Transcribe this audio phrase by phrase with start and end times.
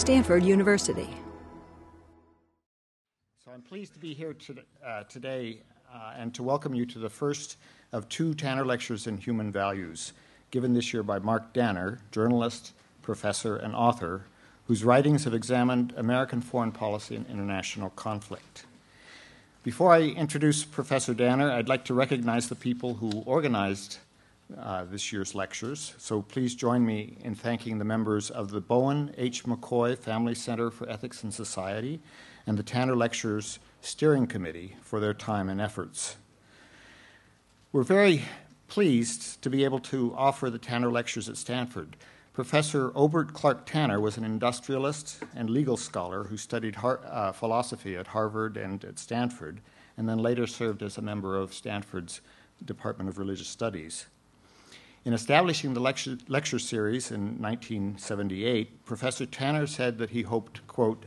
[0.00, 1.10] Stanford University.
[3.44, 5.58] So I'm pleased to be here to, uh, today
[5.94, 7.58] uh, and to welcome you to the first
[7.92, 10.14] of two Tanner Lectures in Human Values,
[10.50, 12.72] given this year by Mark Danner, journalist,
[13.02, 14.22] professor, and author,
[14.68, 18.64] whose writings have examined American foreign policy and international conflict.
[19.62, 23.98] Before I introduce Professor Danner, I'd like to recognize the people who organized
[24.58, 25.94] uh, this year's lectures.
[25.98, 29.44] So please join me in thanking the members of the Bowen H.
[29.44, 32.00] McCoy Family Center for Ethics and Society
[32.46, 36.16] and the Tanner Lectures Steering Committee for their time and efforts.
[37.72, 38.22] We're very
[38.68, 41.96] pleased to be able to offer the Tanner Lectures at Stanford.
[42.32, 47.96] Professor Obert Clark Tanner was an industrialist and legal scholar who studied har- uh, philosophy
[47.96, 49.60] at Harvard and at Stanford,
[49.96, 52.20] and then later served as a member of Stanford's
[52.64, 54.06] Department of Religious Studies.
[55.02, 61.06] In establishing the lecture, lecture series in 1978, Professor Tanner said that he hoped, quote,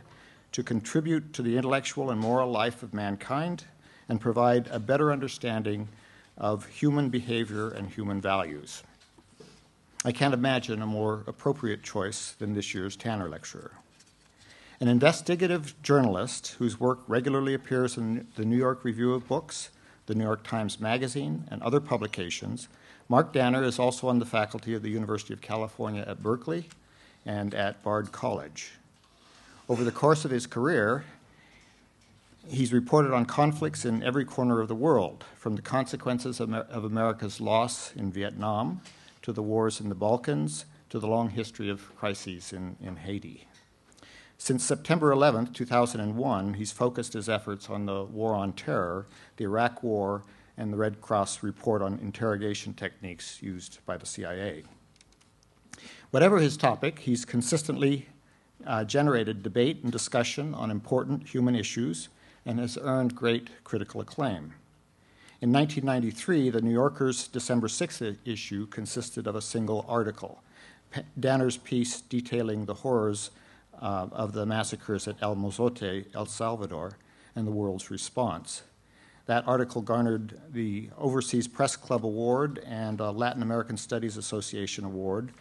[0.51, 3.65] to contribute to the intellectual and moral life of mankind
[4.09, 5.89] and provide a better understanding
[6.37, 8.81] of human behavior and human values.
[10.03, 13.73] I can't imagine a more appropriate choice than this year's Tanner Lecturer.
[14.79, 19.69] An investigative journalist whose work regularly appears in the New York Review of Books,
[20.07, 22.67] the New York Times Magazine, and other publications,
[23.13, 26.67] Mark Danner is also on the faculty of the University of California at Berkeley
[27.27, 28.71] and at Bard College.
[29.69, 31.05] Over the course of his career,
[32.47, 36.83] he's reported on conflicts in every corner of the world, from the consequences of, of
[36.83, 38.81] America's loss in Vietnam
[39.21, 43.45] to the wars in the Balkans, to the long history of crises in, in Haiti.
[44.39, 49.05] Since September 11, 2001, he's focused his efforts on the war on terror,
[49.37, 50.23] the Iraq War,
[50.57, 54.63] and the Red Cross report on interrogation techniques used by the CIA.
[56.11, 58.07] Whatever his topic, he's consistently
[58.65, 62.09] uh, generated debate and discussion on important human issues
[62.45, 64.53] and has earned great critical acclaim.
[65.41, 70.41] In 1993, the New Yorker's December 6th issue consisted of a single article,
[71.19, 73.31] Danner's piece detailing the horrors
[73.81, 76.97] uh, of the massacres at El Mozote, El Salvador,
[77.35, 78.63] and the world's response.
[79.25, 85.31] That article garnered the Overseas Press Club Award and a Latin American Studies Association Award.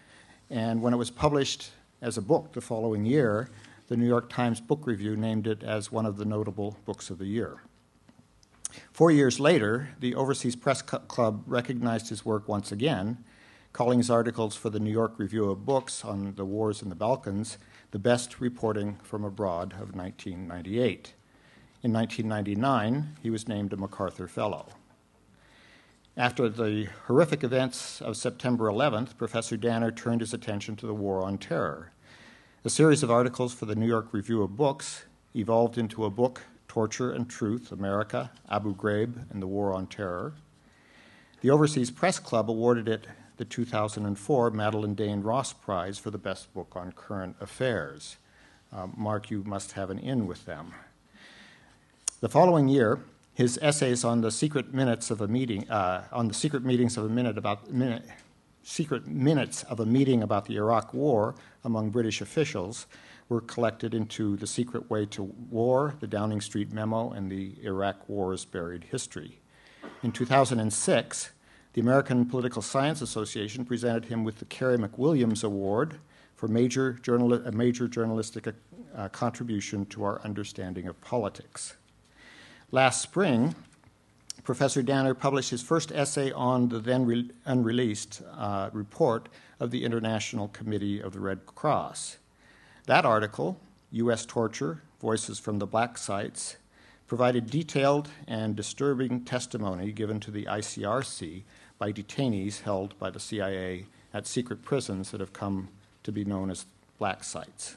[0.51, 1.71] And when it was published
[2.01, 3.51] as a book the following year,
[3.89, 7.19] the New York Times Book Review named it as one of the notable books of
[7.19, 7.63] the year.
[8.93, 13.25] Four years later, the Overseas Press Club recognized his work once again,
[13.73, 16.95] calling his articles for the New York Review of Books on the wars in the
[16.95, 17.59] Balkans
[17.91, 21.15] the best reporting from abroad of 1998.
[21.85, 24.69] In 1999, he was named a MacArthur Fellow.
[26.17, 31.25] After the horrific events of September 11th, Professor Danner turned his attention to the War
[31.25, 31.91] on Terror.
[32.65, 36.43] A series of articles for the New York Review of Books evolved into a book
[36.69, 40.35] Torture and Truth America, Abu Ghraib, and the War on Terror.
[41.41, 46.55] The Overseas Press Club awarded it the 2004 Madeleine Dane Ross Prize for the best
[46.55, 48.19] book on current affairs.
[48.73, 50.73] Uh, Mark, you must have an in with them.
[52.23, 53.01] The following year,
[53.35, 57.05] his essays on the secret minutes of a meeting, uh, on the secret meetings of
[57.05, 58.05] a minute about minute,
[58.63, 61.35] secret minutes of a meeting about the Iraq War
[61.65, 62.87] among British officials,
[63.29, 68.09] were collected into The Secret Way to War, the Downing Street Memo, and the Iraq
[68.09, 69.41] War's Buried History.
[70.05, 71.33] In 2006,
[71.73, 75.99] the American Political Science Association presented him with the Carey McWilliams Award
[76.37, 78.47] for major a major journalistic
[78.95, 81.75] uh, contribution to our understanding of politics.
[82.75, 83.55] Last spring,
[84.45, 89.29] Professor Danner published his first essay on the then re- unreleased uh, report
[89.61, 92.17] of the International Committee of the Red Cross.
[92.87, 93.61] That article,
[93.91, 94.25] U.S.
[94.25, 96.57] Torture Voices from the Black Sites,
[97.07, 101.43] provided detailed and disturbing testimony given to the ICRC
[101.79, 103.85] by detainees held by the CIA
[104.15, 105.69] at secret prisons that have come
[106.05, 106.65] to be known as
[106.99, 107.77] black sites.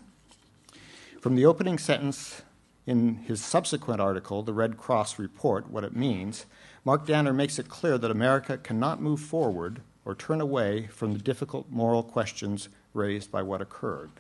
[1.19, 2.43] From the opening sentence
[2.85, 6.45] in his subsequent article, The Red Cross Report What It Means,
[6.83, 11.19] Mark Danner makes it clear that America cannot move forward or turn away from the
[11.19, 14.11] difficult moral questions raised by what occurred.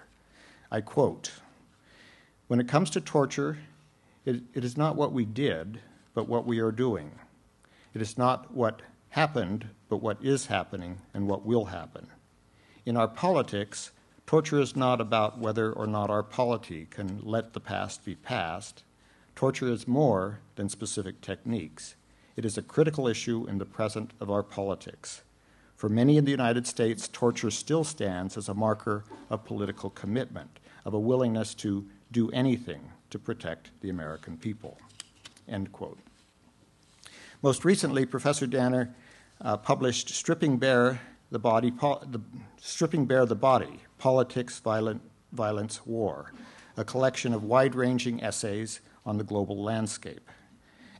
[0.71, 1.33] I quote
[2.47, 3.59] When it comes to torture,
[4.25, 5.79] it, it is not what we did,
[6.15, 7.11] but what we are doing.
[7.93, 12.07] It is not what happened, but what is happening and what will happen.
[12.85, 13.91] In our politics,
[14.25, 18.83] torture is not about whether or not our polity can let the past be past.
[19.35, 21.95] Torture is more than specific techniques.
[22.35, 25.21] It is a critical issue in the present of our politics.
[25.75, 30.59] For many in the United States, torture still stands as a marker of political commitment,
[30.85, 34.77] of a willingness to do anything to protect the American people.
[35.47, 35.99] End quote.
[37.41, 38.95] Most recently, Professor Danner
[39.41, 40.99] uh, published Stripping Bare
[41.31, 42.21] the Body, the,
[42.57, 45.01] Stripping Bare the Body, Politics, Violent,
[45.31, 46.33] Violence, War,
[46.77, 50.29] a collection of wide-ranging essays on the global landscape.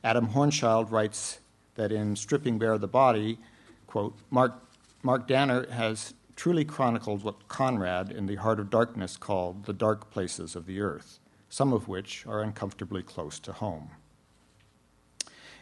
[0.02, 1.40] Adam Hochschild writes
[1.74, 3.38] that in Stripping Bare the Body,
[3.86, 4.54] quote, Mark,
[5.02, 10.10] Mark Danner has truly chronicled what Conrad in The Heart of Darkness called the dark
[10.10, 13.90] places of the earth, some of which are uncomfortably close to home.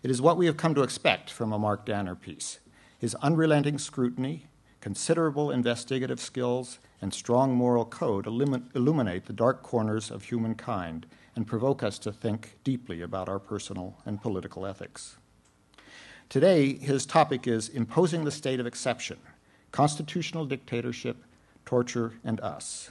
[0.02, 2.58] It is what we have come to expect from a Mark Danner piece.
[2.98, 4.46] His unrelenting scrutiny,
[4.84, 11.82] considerable investigative skills, and strong moral code illuminate the dark corners of humankind and provoke
[11.82, 15.16] us to think deeply about our personal and political ethics.
[16.28, 19.16] Today, his topic is Imposing the State of Exception
[19.72, 21.16] Constitutional Dictatorship,
[21.64, 22.90] Torture, and Us.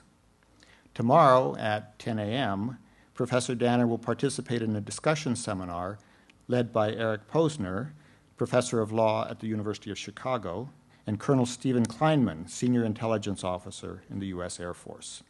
[0.95, 2.79] Tomorrow at 10 a.m.,
[3.13, 5.99] Professor Danner will participate in a discussion seminar
[6.47, 7.91] led by Eric Posner,
[8.35, 10.69] professor of law at the University of Chicago,
[11.05, 14.59] and Colonel Stephen Kleinman, senior intelligence officer in the U.S.
[14.59, 15.23] Air Force.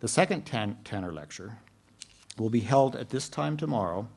[0.00, 1.58] The second Tanner lecture
[2.38, 4.08] will be held at this time tomorrow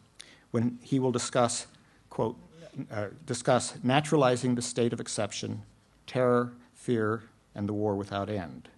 [0.52, 1.68] when he will discuss,
[2.10, 2.38] quote,
[2.92, 5.64] uh, discuss naturalizing the state of exception,
[6.08, 7.24] terror, fear,
[7.56, 8.70] and the war without end.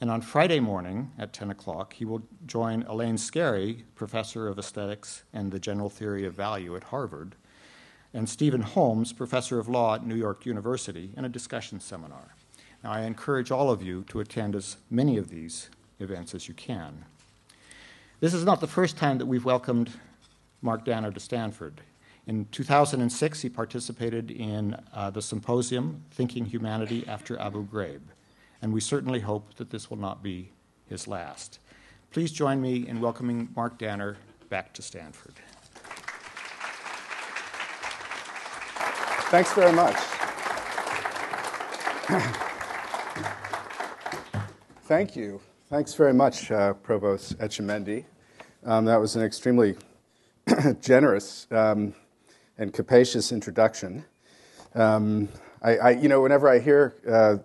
[0.00, 5.24] And on Friday morning at 10 o'clock, he will join Elaine Scarry, professor of aesthetics
[5.32, 7.34] and the general theory of value at Harvard,
[8.16, 12.34] and Stephen Holmes, professor of law at New York University, in a discussion seminar.
[12.82, 15.68] Now, I encourage all of you to attend as many of these
[16.00, 17.04] events as you can.
[18.20, 19.90] This is not the first time that we've welcomed
[20.62, 21.80] Mark Danner to Stanford.
[22.26, 28.00] In 2006, he participated in uh, the symposium Thinking Humanity After Abu Ghraib
[28.62, 30.50] and we certainly hope that this will not be
[30.88, 31.58] his last.
[32.10, 34.16] Please join me in welcoming Mark Danner
[34.48, 35.34] back to Stanford.
[39.28, 39.96] Thanks very much.
[44.84, 45.40] Thank you.
[45.68, 48.04] Thanks very much, uh, Provost Etchemendy.
[48.64, 49.74] Um, that was an extremely
[50.80, 51.92] generous um,
[52.56, 54.04] and capacious introduction.
[54.76, 55.28] Um,
[55.60, 57.38] I, I, you know, whenever I hear uh,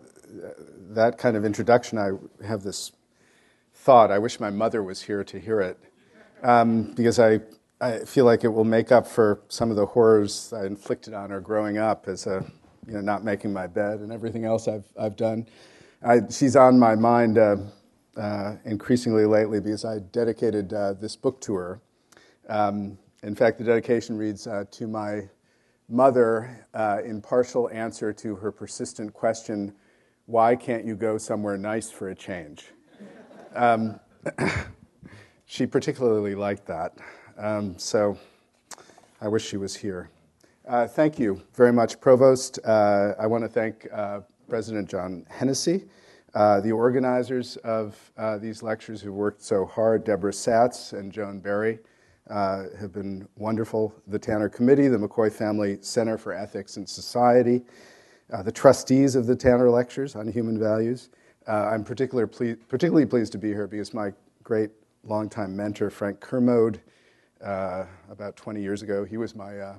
[0.92, 2.12] that kind of introduction, I
[2.46, 2.92] have this
[3.74, 4.12] thought.
[4.12, 5.80] I wish my mother was here to hear it,
[6.44, 7.40] um, because I,
[7.82, 11.32] I feel like it will make up for some of the horrors I inflicted on
[11.32, 12.46] her growing up as a,
[12.86, 15.48] you know, not making my bed and everything else I've, I've done.
[16.06, 17.58] I, she's on my mind uh,
[18.16, 21.82] uh, increasingly lately because I dedicated uh, this book to her.
[22.50, 25.28] Um, in fact, the dedication reads uh, To my
[25.90, 29.74] mother, uh, in partial answer to her persistent question
[30.28, 32.68] why can't you go somewhere nice for a change?
[33.56, 34.00] Um,
[35.46, 36.94] she particularly liked that.
[37.38, 38.18] Um, so
[39.22, 40.10] I wish she was here.
[40.68, 42.60] Uh, thank you very much, Provost.
[42.64, 45.86] Uh, I want to thank uh, President John Hennessy,
[46.36, 51.40] uh, the organizers of uh, these lectures who worked so hard, Deborah Satz and Joan
[51.40, 51.80] Berry.
[52.30, 53.94] Have been wonderful.
[54.08, 57.64] The Tanner Committee, the McCoy Family Center for Ethics and Society,
[58.44, 61.10] the trustees of the Tanner Lectures on Human Values.
[61.48, 64.70] I'm particular ple- particularly pleased to be here because my great
[65.04, 66.80] longtime mentor, Frank Kermode,
[67.44, 69.76] uh, about 20 years ago, he was my uh,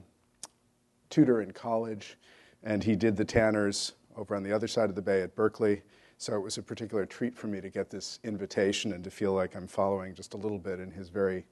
[1.10, 2.18] tutor in college,
[2.62, 5.82] and he did the Tanners over on the other side of the bay at Berkeley.
[6.18, 9.32] So it was a particular treat for me to get this invitation and to feel
[9.32, 11.44] like I'm following just a little bit in his very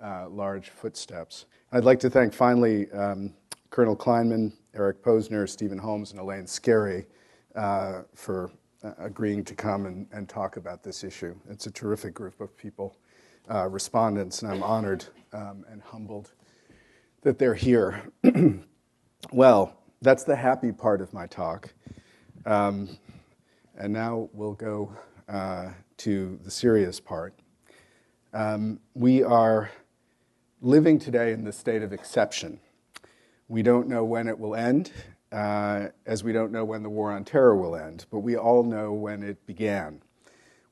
[0.00, 1.46] uh, large footsteps.
[1.72, 3.34] I'd like to thank finally um,
[3.70, 7.06] Colonel Kleinman, Eric Posner, Stephen Holmes, and Elaine Scarry
[7.56, 8.50] uh, for
[8.84, 11.34] uh, agreeing to come and, and, talk about this issue.
[11.48, 12.96] It's a terrific group of people,
[13.50, 16.32] uh, respondents, and I'm honored um, and humbled
[17.22, 18.02] that they're here.
[19.32, 21.72] well, that's the happy part of my talk.
[22.44, 22.98] Um,
[23.76, 24.92] and now we'll go
[25.28, 27.34] uh, to the serious part.
[28.32, 29.70] Um, we are
[30.60, 32.60] living today in the state of exception.
[33.48, 34.92] We don't know when it will end,
[35.30, 38.62] uh, as we don't know when the war on terror will end, but we all
[38.62, 40.02] know when it began.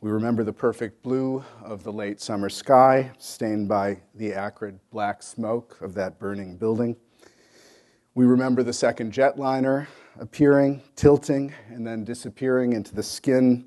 [0.03, 5.23] We remember the perfect blue of the late summer sky, stained by the acrid black
[5.23, 6.97] smoke of that burning building.
[8.15, 9.89] We remember the second jetliner
[10.19, 13.67] appearing, tilting, and then disappearing into the skin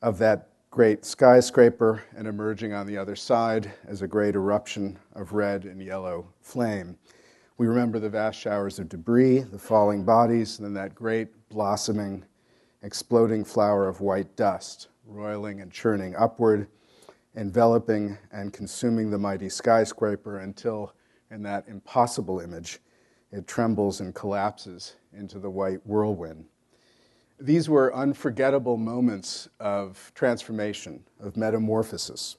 [0.00, 5.34] of that great skyscraper and emerging on the other side as a great eruption of
[5.34, 6.96] red and yellow flame.
[7.58, 12.24] We remember the vast showers of debris, the falling bodies, and then that great blossoming,
[12.82, 16.68] exploding flower of white dust, roiling and churning upward,
[17.36, 20.92] enveloping and consuming the mighty skyscraper until,
[21.30, 22.80] in that impossible image,
[23.32, 26.46] it trembles and collapses into the white whirlwind.
[27.40, 32.36] These were unforgettable moments of transformation, of metamorphosis.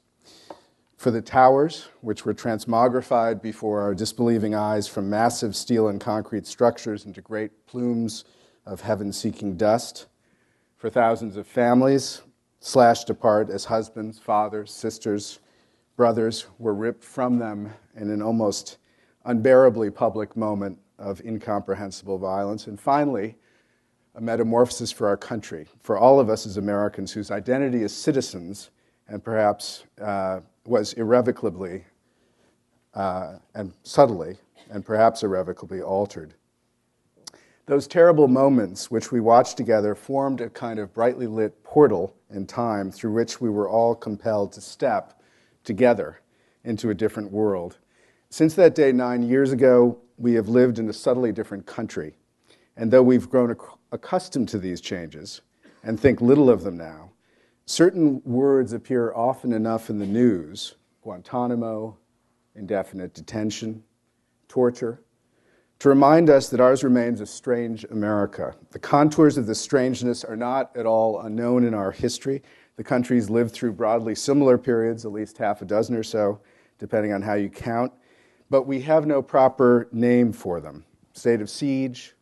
[0.95, 6.47] For the towers, which were transmogrified before our disbelieving eyes from massive steel and concrete
[6.47, 8.23] structures into great plumes
[8.65, 10.07] of heaven seeking dust.
[10.77, 12.21] For thousands of families,
[12.65, 15.39] slashed apart as husbands, fathers, sisters,
[15.95, 18.79] brothers were ripped from them in an almost
[19.25, 22.65] unbearably public moment of incomprehensible violence.
[22.65, 23.35] And finally,
[24.15, 28.71] a metamorphosis for our country, for all of us as Americans whose identity as citizens
[29.07, 31.83] and perhaps uh, was irrevocably
[32.95, 34.37] uh, and subtly
[34.71, 36.33] and perhaps irrevocably altered.
[37.67, 42.45] Those terrible moments which we watched together formed a kind of brightly lit portal in
[42.45, 45.21] time through which we were all compelled to step
[45.63, 46.21] together
[46.63, 47.77] into a different world.
[48.29, 52.15] Since that day nine years ago, we have lived in a subtly different country.
[52.75, 53.59] And though we've grown ac-
[53.91, 55.41] accustomed to these changes
[55.83, 57.11] and think little of them now,
[57.65, 61.95] certain words appear often enough in the news Guantanamo,
[62.55, 63.83] indefinite detention,
[64.47, 65.04] torture
[65.79, 68.55] to remind us that ours remains a strange America.
[68.71, 72.41] The contours of this strangeness are not at all unknown in our history.
[72.77, 76.39] The countries lived through broadly similar periods, at least half a dozen or so,
[76.79, 77.91] depending on how you count,
[78.49, 80.85] but we have no proper name for them.
[81.13, 82.15] State of siege,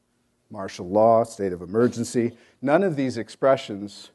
[0.50, 2.38] martial law, state of emergency.
[2.62, 4.12] None of these expressions,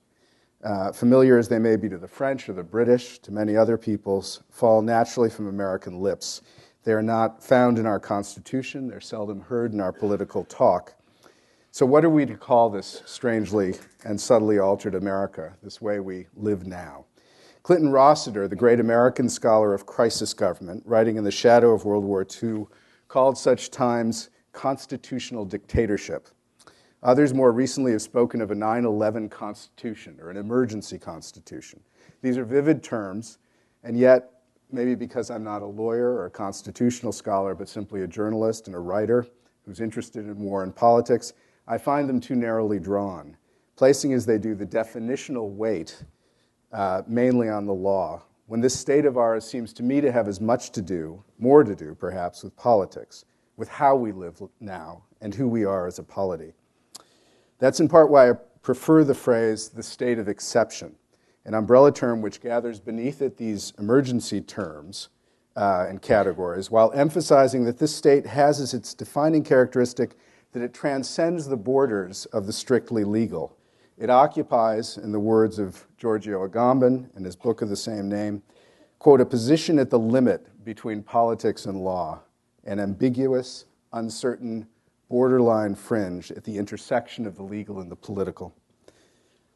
[0.62, 3.76] uh, familiar as they may be to the French or the British, to many other
[3.76, 6.42] peoples, fall naturally from American lips.
[6.88, 10.94] They are not found in our Constitution, they're seldom heard in our political talk.
[11.70, 13.74] So, what are we to call this strangely
[14.06, 17.04] and subtly altered America, this way we live now?
[17.62, 22.04] Clinton Rossiter, the great American scholar of crisis government, writing in the shadow of World
[22.04, 22.64] War II,
[23.06, 26.28] called such times constitutional dictatorship.
[27.02, 31.80] Others more recently have spoken of a 9 11 constitution or an emergency constitution.
[32.22, 33.36] These are vivid terms,
[33.84, 34.37] and yet
[34.70, 38.76] maybe because I'm not a lawyer or a constitutional scholar, but simply a journalist and
[38.76, 39.26] a writer
[39.64, 41.32] who's interested in war and politics,
[41.66, 43.36] I find them too narrowly drawn,
[43.76, 46.02] placing as they do the definitional weight
[46.72, 50.28] uh, mainly on the law, when this state of ours seems to me to have
[50.28, 53.24] as much to do, more to do perhaps, with politics,
[53.56, 56.54] with how we live now and who we are as a polity.
[57.58, 60.94] That's in part why I prefer the phrase the state of exception
[61.48, 65.08] an umbrella term which gathers beneath it these emergency terms
[65.56, 70.10] uh, and categories, while emphasizing that this state has as its defining characteristic
[70.52, 73.56] that it transcends the borders of the strictly legal.
[73.96, 78.42] It occupies, in the words of Giorgio Agamben in his book of the same name,
[78.98, 82.20] quote, a position at the limit between politics and law,
[82.64, 83.64] an ambiguous,
[83.94, 84.68] uncertain,
[85.08, 88.54] borderline fringe at the intersection of the legal and the political.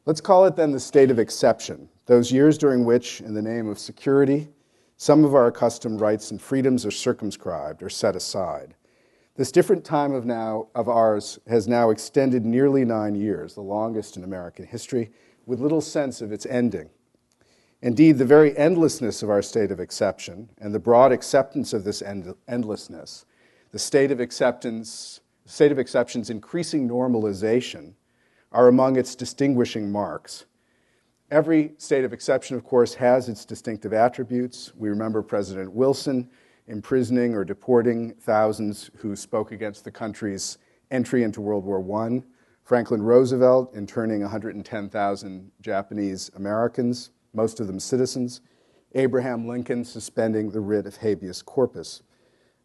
[0.05, 3.69] Let's call it then the state of exception, those years during which, in the name
[3.69, 4.49] of security,
[4.97, 8.75] some of our accustomed rights and freedoms are circumscribed or set aside.
[9.37, 14.17] This different time of now of ours has now extended nearly nine years, the longest
[14.17, 15.13] in American history,
[15.47, 16.91] with little sense of its ending.
[17.81, 22.03] Indeed, the very endlessness of our state of exception and the broad acceptance of this
[22.03, 23.25] end- endlessness,
[23.71, 27.95] the state of acceptance, state of exception's increasing normalization,
[28.53, 30.45] are among its distinguishing marks.
[31.31, 34.73] Every state of exception, of course, has its distinctive attributes.
[34.77, 36.29] We remember President Wilson
[36.69, 40.59] imprisoning or deporting thousands who spoke against the country's
[40.91, 42.23] entry into World War I,
[42.65, 48.41] Franklin Roosevelt interning 110,000 Japanese Americans, most of them citizens,
[48.95, 52.03] Abraham Lincoln suspending the writ of habeas corpus.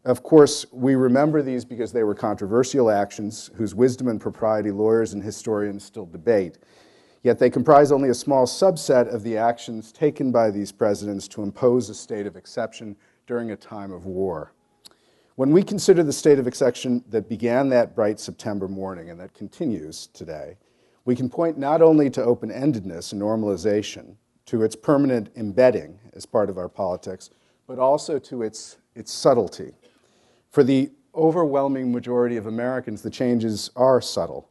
[0.08, 5.12] Of course, we remember these because they were controversial actions whose wisdom and propriety lawyers
[5.12, 6.56] and historians still debate.
[7.22, 11.42] Yet they comprise only a small subset of the actions taken by these presidents to
[11.42, 12.96] impose a state of exception
[13.26, 14.54] during a time of war.
[15.34, 19.34] When we consider the state of exception that began that bright September morning and that
[19.34, 20.56] continues today,
[21.04, 26.24] we can point not only to open endedness and normalization, to its permanent embedding as
[26.24, 27.28] part of our politics,
[27.66, 29.74] but also to its, its subtlety.
[30.58, 34.50] For the overwhelming majority of Americans, the changes are subtle.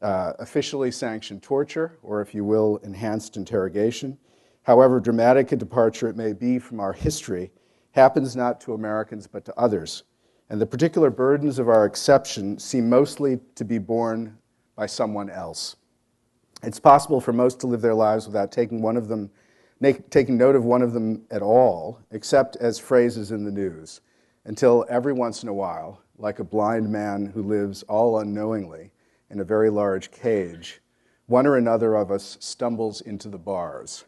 [0.00, 4.16] Uh, officially sanctioned torture, or if you will, enhanced interrogation,
[4.62, 7.52] however dramatic a departure it may be from our history,
[7.90, 10.04] happens not to Americans but to others.
[10.48, 14.38] and the particular burdens of our exception seem mostly to be borne
[14.74, 15.76] by someone else.
[16.62, 19.30] It's possible for most to live their lives without taking one of them,
[20.08, 24.00] taking note of one of them at all, except as phrases in the news,
[24.46, 28.92] until every once in a while, like a blind man who lives all unknowingly
[29.28, 30.80] in a very large cage,
[31.26, 34.04] one or another of us stumbles into the bars.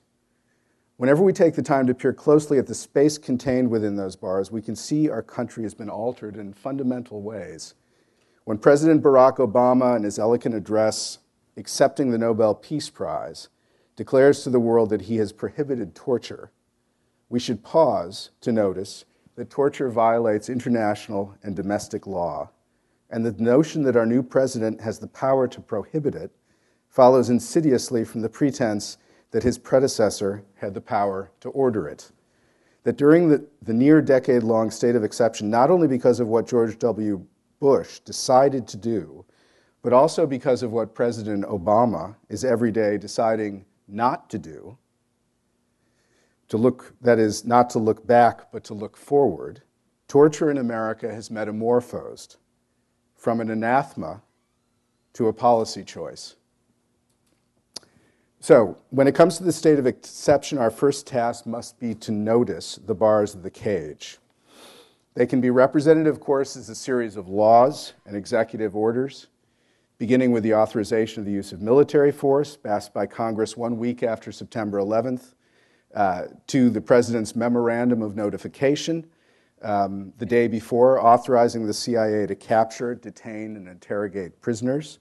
[0.96, 4.52] Whenever we take the time to peer closely at the space contained within those bars,
[4.52, 7.74] we can see our country has been altered in fundamental ways.
[8.44, 11.18] When President Barack Obama, in his eloquent address
[11.56, 13.48] accepting the Nobel Peace Prize,
[13.96, 16.52] declares to the world that he has prohibited torture,
[17.28, 19.04] we should pause to notice
[19.38, 22.50] that torture violates international and domestic law,
[23.08, 26.32] and the notion that our new president has the power to prohibit it
[26.88, 28.98] follows insidiously from the pretense
[29.30, 32.10] that his predecessor had the power to order it.
[32.82, 36.48] That during the, the near decade long state of exception, not only because of what
[36.48, 37.24] George W.
[37.60, 39.24] Bush decided to do,
[39.82, 44.76] but also because of what President Obama is every day deciding not to do,
[46.48, 49.62] to look, that is, not to look back, but to look forward,
[50.06, 52.36] torture in America has metamorphosed
[53.14, 54.22] from an anathema
[55.12, 56.36] to a policy choice.
[58.40, 62.12] So, when it comes to the state of exception, our first task must be to
[62.12, 64.18] notice the bars of the cage.
[65.14, 69.26] They can be represented, of course, as a series of laws and executive orders,
[69.98, 74.04] beginning with the authorization of the use of military force passed by Congress one week
[74.04, 75.34] after September 11th,
[75.94, 79.06] uh, to the President's memorandum of notification
[79.62, 85.00] um, the day before, authorizing the CIA to capture, detain, and interrogate prisoners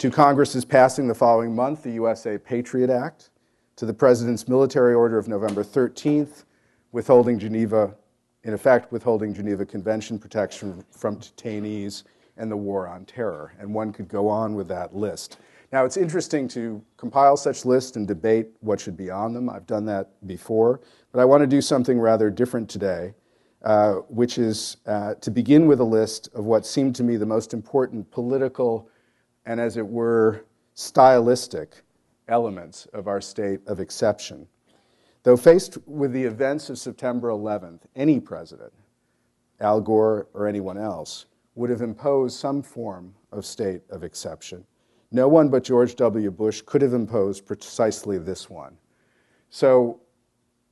[0.00, 3.28] to Congress's passing the following month the USA Patriot Act,
[3.76, 6.44] to the President's military order of November 13th,
[6.92, 7.94] withholding Geneva,
[8.44, 12.04] in effect, withholding Geneva Convention protection from detainees
[12.38, 13.52] and the war on terror.
[13.58, 15.36] And one could go on with that list.
[15.72, 19.48] Now, it's interesting to compile such lists and debate what should be on them.
[19.48, 20.80] I've done that before,
[21.12, 23.14] but I want to do something rather different today,
[23.62, 27.26] uh, which is uh, to begin with a list of what seemed to me the
[27.26, 28.88] most important political
[29.46, 31.82] and, as it were, stylistic
[32.26, 34.48] elements of our state of exception.
[35.22, 38.72] Though faced with the events of September 11th, any president,
[39.60, 44.64] Al Gore or anyone else, would have imposed some form of state of exception.
[45.12, 46.30] No one but George W.
[46.30, 48.76] Bush could have imposed precisely this one.
[49.50, 50.00] So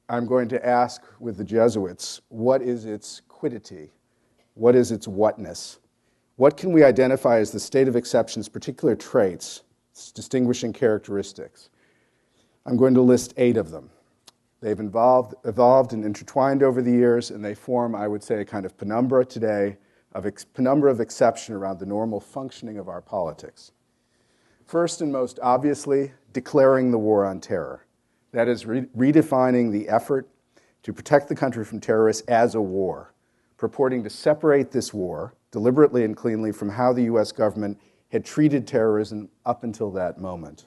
[0.08, 3.90] I'm going to ask with the Jesuits what is its quiddity?
[4.54, 5.80] What is its whatness?
[6.36, 11.70] What can we identify as the state of exception's particular traits, its distinguishing characteristics?
[12.64, 13.90] I'm going to list eight of them.
[14.60, 18.44] They've involved, evolved and intertwined over the years, and they form, I would say, a
[18.44, 19.78] kind of penumbra today,
[20.12, 23.72] of ex- penumbra of exception around the normal functioning of our politics.
[24.68, 27.86] First and most obviously, declaring the war on terror.
[28.32, 30.28] That is, re- redefining the effort
[30.82, 33.14] to protect the country from terrorists as a war,
[33.56, 37.80] purporting to separate this war deliberately and cleanly from how the US government
[38.12, 40.66] had treated terrorism up until that moment.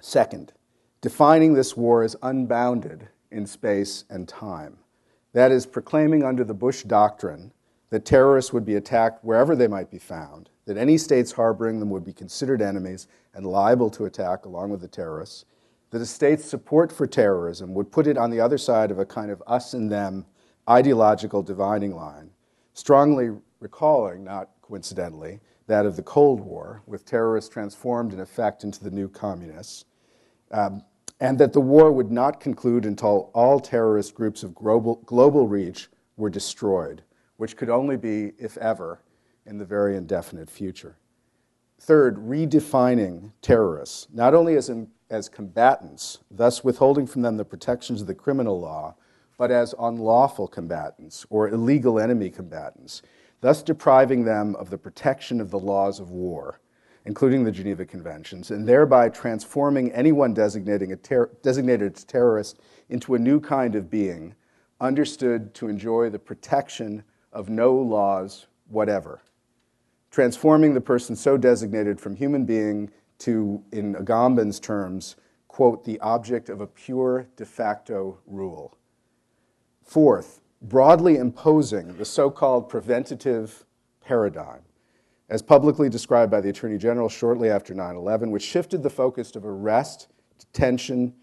[0.00, 0.52] Second,
[1.00, 4.76] defining this war as unbounded in space and time.
[5.34, 7.52] That is, proclaiming under the Bush doctrine
[7.90, 11.90] that terrorists would be attacked wherever they might be found, that any states harboring them
[11.90, 15.44] would be considered enemies and liable to attack along with the terrorists,
[15.90, 19.04] that a state's support for terrorism would put it on the other side of a
[19.04, 20.24] kind of us and them
[20.68, 22.30] ideological dividing line,
[22.74, 28.82] strongly recalling, not coincidentally, that of the Cold War, with terrorists transformed in effect into
[28.82, 29.84] the new communists,
[30.52, 30.84] um,
[31.20, 35.88] and that the war would not conclude until all terrorist groups of global, global reach
[36.16, 37.02] were destroyed,
[37.40, 39.00] which could only be, if ever,
[39.46, 40.98] in the very indefinite future.
[41.78, 48.02] Third, redefining terrorists, not only as, in, as combatants, thus withholding from them the protections
[48.02, 48.94] of the criminal law,
[49.38, 53.00] but as unlawful combatants or illegal enemy combatants,
[53.40, 56.60] thus depriving them of the protection of the laws of war,
[57.06, 63.14] including the Geneva Conventions, and thereby transforming anyone designating a ter- designated as terrorist into
[63.14, 64.34] a new kind of being,
[64.78, 69.22] understood to enjoy the protection of no laws whatever.
[70.10, 75.16] Transforming the person so designated from human being to, in Agamben's terms,
[75.46, 78.76] quote, the object of a pure de facto rule.
[79.84, 83.64] Fourth, broadly imposing the so called preventative
[84.00, 84.62] paradigm,
[85.28, 89.34] as publicly described by the Attorney General shortly after 9 11, which shifted the focus
[89.36, 91.14] of arrest, detention,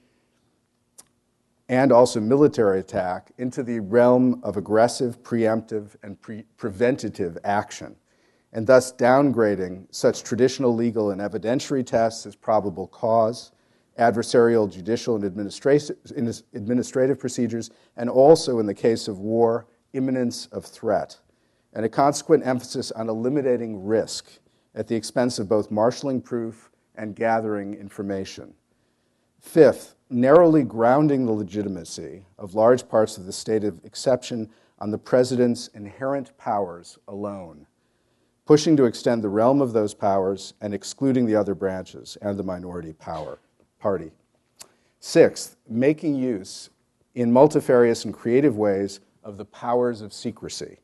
[1.70, 7.96] and also military attack into the realm of aggressive, preemptive, and pre- preventative action,
[8.54, 13.52] and thus downgrading such traditional legal and evidentiary tests as probable cause,
[14.00, 21.18] adversarial, judicial, and administrative procedures, and also, in the case of war, imminence of threat,
[21.74, 24.40] and a consequent emphasis on eliminating risk
[24.76, 28.54] at the expense of both marshaling proof and gathering information.
[29.40, 34.98] Fifth, narrowly grounding the legitimacy of large parts of the state of exception on the
[34.98, 37.66] president's inherent powers alone,
[38.46, 42.44] pushing to extend the realm of those powers and excluding the other branches and the
[42.44, 43.40] minority power
[43.80, 44.12] party.
[45.00, 46.70] Sixth, making use
[47.16, 50.78] in multifarious and creative ways of the powers of secrecy,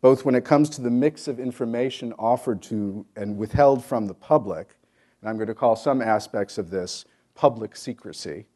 [0.00, 4.14] both when it comes to the mix of information offered to and withheld from the
[4.14, 4.76] public,
[5.20, 7.06] and I'm going to call some aspects of this
[7.36, 8.46] public secrecy,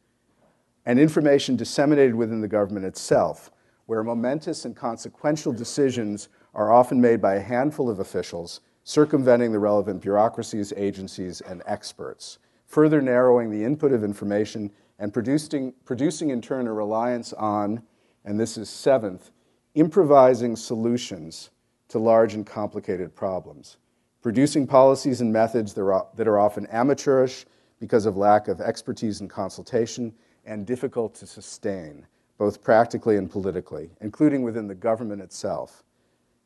[0.85, 3.51] and information disseminated within the government itself,
[3.85, 9.59] where momentous and consequential decisions are often made by a handful of officials, circumventing the
[9.59, 16.41] relevant bureaucracies, agencies, and experts, further narrowing the input of information and producing, producing in
[16.41, 17.81] turn a reliance on,
[18.25, 19.31] and this is seventh,
[19.75, 21.51] improvising solutions
[21.87, 23.77] to large and complicated problems,
[24.21, 27.45] producing policies and methods that are, that are often amateurish
[27.81, 30.13] because of lack of expertise and consultation,
[30.45, 32.05] and difficult to sustain,
[32.37, 35.83] both practically and politically, including within the government itself.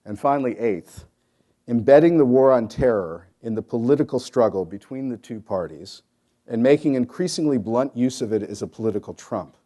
[0.05, 1.05] And finally, eighth,
[1.67, 6.03] embedding the war on terror in the political struggle between the two parties
[6.47, 9.57] and making increasingly blunt use of it as a political trump,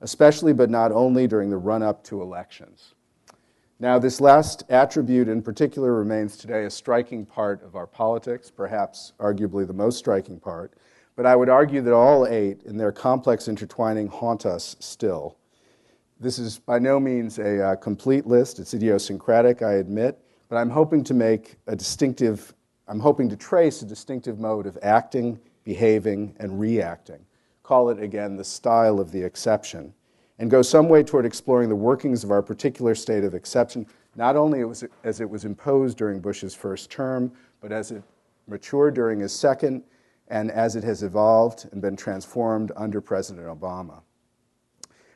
[0.00, 2.94] especially but not only during the run up to elections.
[3.78, 9.12] Now, this last attribute in particular remains today a striking part of our politics, perhaps
[9.18, 10.74] arguably the most striking part,
[11.20, 15.36] but I would argue that all eight, in their complex intertwining, haunt us still.
[16.18, 18.58] This is by no means a uh, complete list.
[18.58, 22.54] It's idiosyncratic, I admit, but I'm hoping to make a distinctive,
[22.88, 27.22] I'm hoping to trace a distinctive mode of acting, behaving, and reacting.
[27.64, 29.92] Call it again the style of the exception,
[30.38, 34.36] and go some way toward exploring the workings of our particular state of exception, not
[34.36, 34.62] only
[35.04, 37.30] as it was imposed during Bush's first term,
[37.60, 38.02] but as it
[38.48, 39.82] matured during his second
[40.30, 44.00] and as it has evolved and been transformed under President Obama.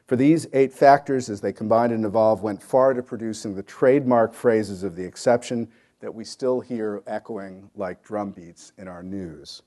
[0.06, 4.34] For these eight factors, as they combined and evolved, went far to producing the trademark
[4.34, 5.68] phrases of the exception
[6.00, 9.62] that we still hear echoing like drumbeats in our news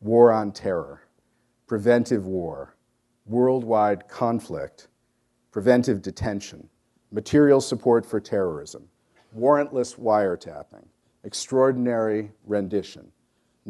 [0.00, 1.02] war on terror,
[1.66, 2.74] preventive war,
[3.26, 4.88] worldwide conflict,
[5.50, 6.66] preventive detention,
[7.10, 8.88] material support for terrorism,
[9.36, 10.86] warrantless wiretapping,
[11.24, 13.12] extraordinary rendition,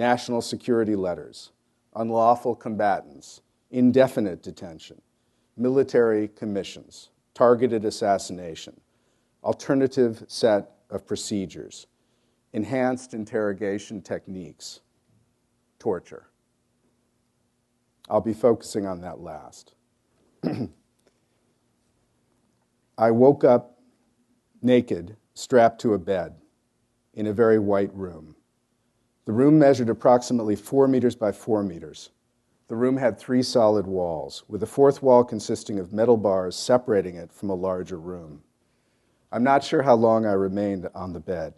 [0.00, 1.52] national security letters,
[1.94, 4.98] unlawful combatants, indefinite detention,
[5.58, 8.80] military commissions, targeted assassination,
[9.44, 11.86] alternative set of procedures,
[12.54, 14.80] enhanced interrogation techniques,
[15.78, 16.28] torture.
[18.08, 19.74] I'll be focusing on that last.
[22.96, 23.78] I woke up
[24.62, 26.36] naked, strapped to a bed
[27.12, 28.34] in a very white room.
[29.30, 32.10] The room measured approximately four meters by four meters.
[32.66, 37.14] The room had three solid walls, with a fourth wall consisting of metal bars separating
[37.14, 38.42] it from a larger room.
[39.30, 41.54] I'm not sure how long I remained on the bed.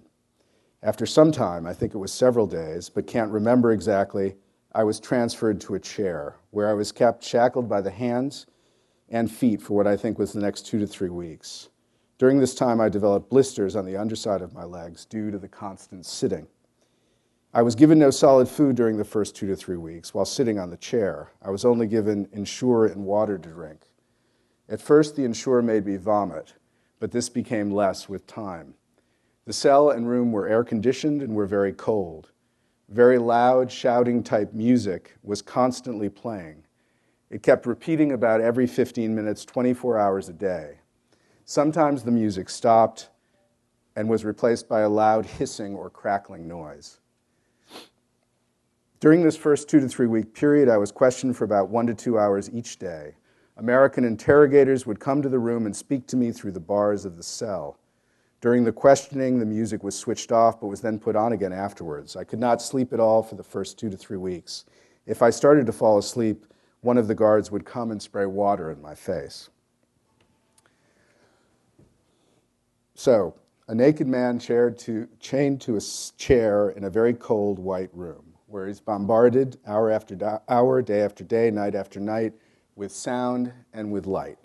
[0.83, 4.35] After some time, I think it was several days, but can't remember exactly,
[4.75, 8.45] I was transferred to a chair where I was kept shackled by the hands
[9.09, 11.71] and feet for what I think was the next two to three weeks.
[12.19, 15.49] During this time, I developed blisters on the underside of my legs due to the
[15.49, 16.47] constant sitting.
[17.55, 20.59] I was given no solid food during the first two to three weeks while sitting
[20.59, 21.33] on the chair.
[21.43, 23.89] I was only given Ensure and water to drink.
[24.71, 26.55] At first, the Ensure made me vomit,
[26.99, 28.73] but this became less with time.
[29.45, 32.31] The cell and room were air conditioned and were very cold.
[32.89, 36.65] Very loud, shouting type music was constantly playing.
[37.29, 40.79] It kept repeating about every 15 minutes, 24 hours a day.
[41.45, 43.11] Sometimes the music stopped
[43.95, 47.01] and was replaced by a loud hissing or crackling noise.
[49.03, 51.95] During this first two to three week period, I was questioned for about one to
[51.95, 53.17] two hours each day.
[53.57, 57.17] American interrogators would come to the room and speak to me through the bars of
[57.17, 57.81] the cell.
[58.41, 62.15] During the questioning, the music was switched off but was then put on again afterwards.
[62.15, 64.67] I could not sleep at all for the first two to three weeks.
[65.05, 66.47] If I started to fall asleep,
[66.83, 69.51] one of the guards would come and spray water in my face.
[72.95, 73.35] So,
[73.67, 75.81] a naked man to, chained to a
[76.17, 81.25] chair in a very cold white room where he's bombarded hour after hour, day after
[81.25, 82.35] day, night after night
[82.77, 84.39] with sound and with light.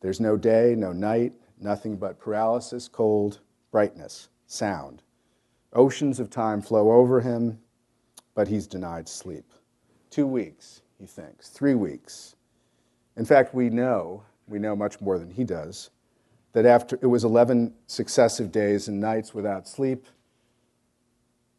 [0.00, 3.40] There's no day, no night, nothing but paralysis, cold,
[3.72, 5.02] brightness, sound.
[5.72, 7.58] Oceans of time flow over him,
[8.34, 9.52] but he's denied sleep.
[10.08, 12.36] Two weeks, he thinks, three weeks.
[13.16, 15.90] In fact, we know, we know much more than he does,
[16.52, 20.06] that after it was 11 successive days and nights without sleep,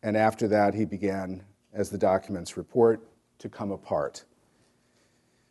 [0.01, 1.43] and after that he began,
[1.73, 3.07] as the documents report,
[3.39, 4.23] to come apart.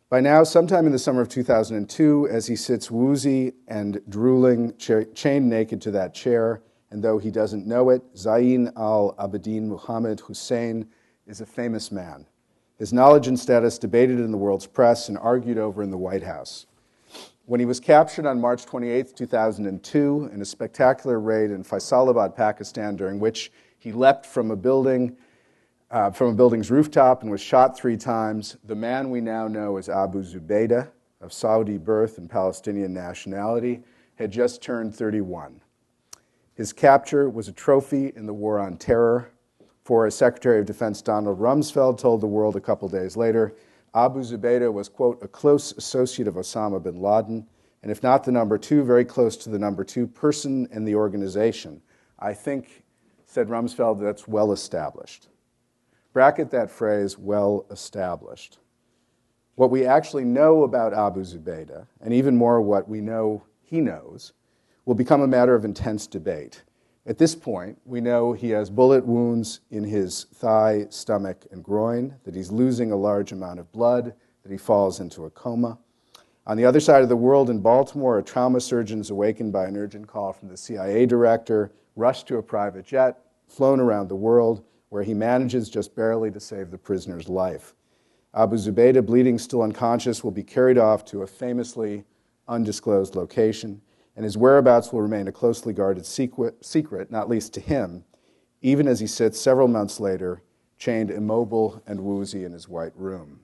[0.09, 5.05] By now, sometime in the summer of 2002, as he sits woozy and drooling, cha-
[5.15, 10.19] chained naked to that chair, and though he doesn't know it, Zain al Abidin Muhammad
[10.19, 10.87] Hussein
[11.25, 12.27] is a famous man.
[12.77, 16.23] His knowledge and status debated in the world's press and argued over in the White
[16.23, 16.67] House.
[17.45, 22.95] When he was captured on March 28, 2002, in a spectacular raid in Faisalabad, Pakistan,
[22.95, 25.17] during which he leapt from a building,
[25.93, 29.77] uh, from a building's rooftop and was shot three times, the man we now know
[29.77, 30.89] as Abu Zubaydah,
[31.21, 33.81] of Saudi birth and Palestinian nationality,
[34.15, 35.61] had just turned 31.
[36.55, 39.31] His capture was a trophy in the war on terror,
[39.83, 43.55] for as Secretary of Defense Donald Rumsfeld told the world a couple days later,
[43.93, 47.47] Abu Zubaydah was, quote, a close associate of Osama bin Laden,
[47.83, 50.95] and if not the number two, very close to the number two person in the
[50.95, 51.83] organization.
[52.17, 52.83] I think,
[53.27, 55.27] said Rumsfeld, that's well established.
[56.13, 58.59] Bracket that phrase, well established.
[59.55, 64.33] What we actually know about Abu Zubaydah, and even more what we know he knows,
[64.85, 66.63] will become a matter of intense debate.
[67.07, 72.15] At this point, we know he has bullet wounds in his thigh, stomach, and groin,
[72.25, 75.79] that he's losing a large amount of blood, that he falls into a coma.
[76.45, 79.65] On the other side of the world, in Baltimore, a trauma surgeon is awakened by
[79.65, 84.15] an urgent call from the CIA director, rushed to a private jet, flown around the
[84.15, 87.73] world, where he manages just barely to save the prisoner's life.
[88.35, 92.03] Abu Zubaydah, bleeding still unconscious, will be carried off to a famously
[92.47, 93.81] undisclosed location
[94.15, 98.03] and his whereabouts will remain a closely guarded secret, not least to him,
[98.61, 100.43] even as he sits several months later,
[100.77, 103.39] chained immobile and woozy in his white room.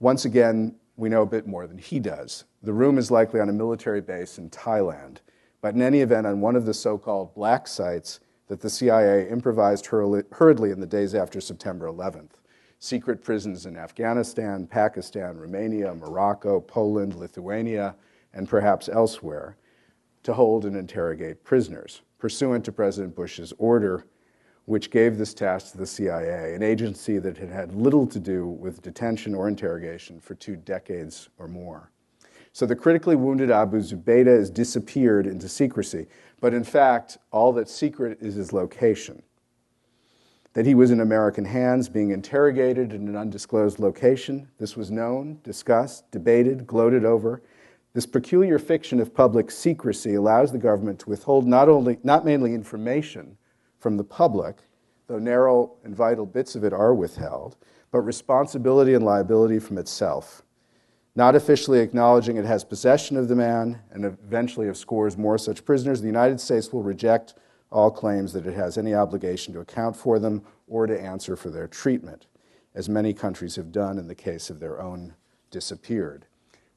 [0.00, 2.44] Once again, we know a bit more than he does.
[2.62, 5.20] The room is likely on a military base in Thailand,
[5.62, 9.28] but in any event, on one of the so called black sites that the CIA
[9.28, 12.40] improvised hurriedly in the days after September 11th.
[12.78, 17.96] Secret prisons in Afghanistan, Pakistan, Romania, Morocco, Poland, Lithuania,
[18.34, 19.56] and perhaps elsewhere
[20.22, 24.06] to hold and interrogate prisoners, pursuant to President Bush's order,
[24.66, 28.46] which gave this task to the CIA, an agency that had had little to do
[28.46, 31.90] with detention or interrogation for two decades or more.
[32.52, 36.06] So the critically wounded Abu Zubaydah has disappeared into secrecy,
[36.44, 39.22] but in fact, all that's secret is his location.
[40.52, 45.40] That he was in American hands being interrogated in an undisclosed location, this was known,
[45.42, 47.40] discussed, debated, gloated over,
[47.94, 52.52] this peculiar fiction of public secrecy allows the government to withhold not, only, not mainly
[52.52, 53.38] information
[53.78, 54.58] from the public,
[55.06, 57.56] though narrow and vital bits of it are withheld,
[57.90, 60.43] but responsibility and liability from itself.
[61.16, 65.64] Not officially acknowledging it has possession of the man, and eventually, of scores more such
[65.64, 67.34] prisoners, the United States will reject
[67.70, 71.50] all claims that it has any obligation to account for them or to answer for
[71.50, 72.26] their treatment,
[72.74, 75.14] as many countries have done in the case of their own
[75.50, 76.26] disappeared.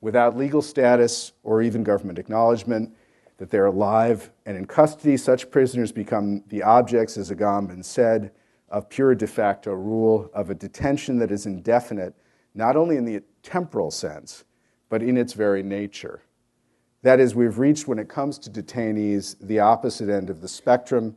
[0.02, 2.96] Without legal status or even government acknowledgement
[3.38, 8.32] that they're alive and in custody, such prisoners become the objects, as Agamben said,
[8.70, 12.14] of pure de facto rule, of a detention that is indefinite,
[12.54, 14.44] not only in the temporal sense,
[14.90, 16.22] but in its very nature.
[17.02, 21.16] That is, we've reached, when it comes to detainees, the opposite end of the spectrum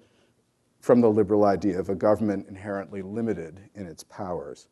[0.79, 4.69] from the liberal idea of a government inherently limited in its powers.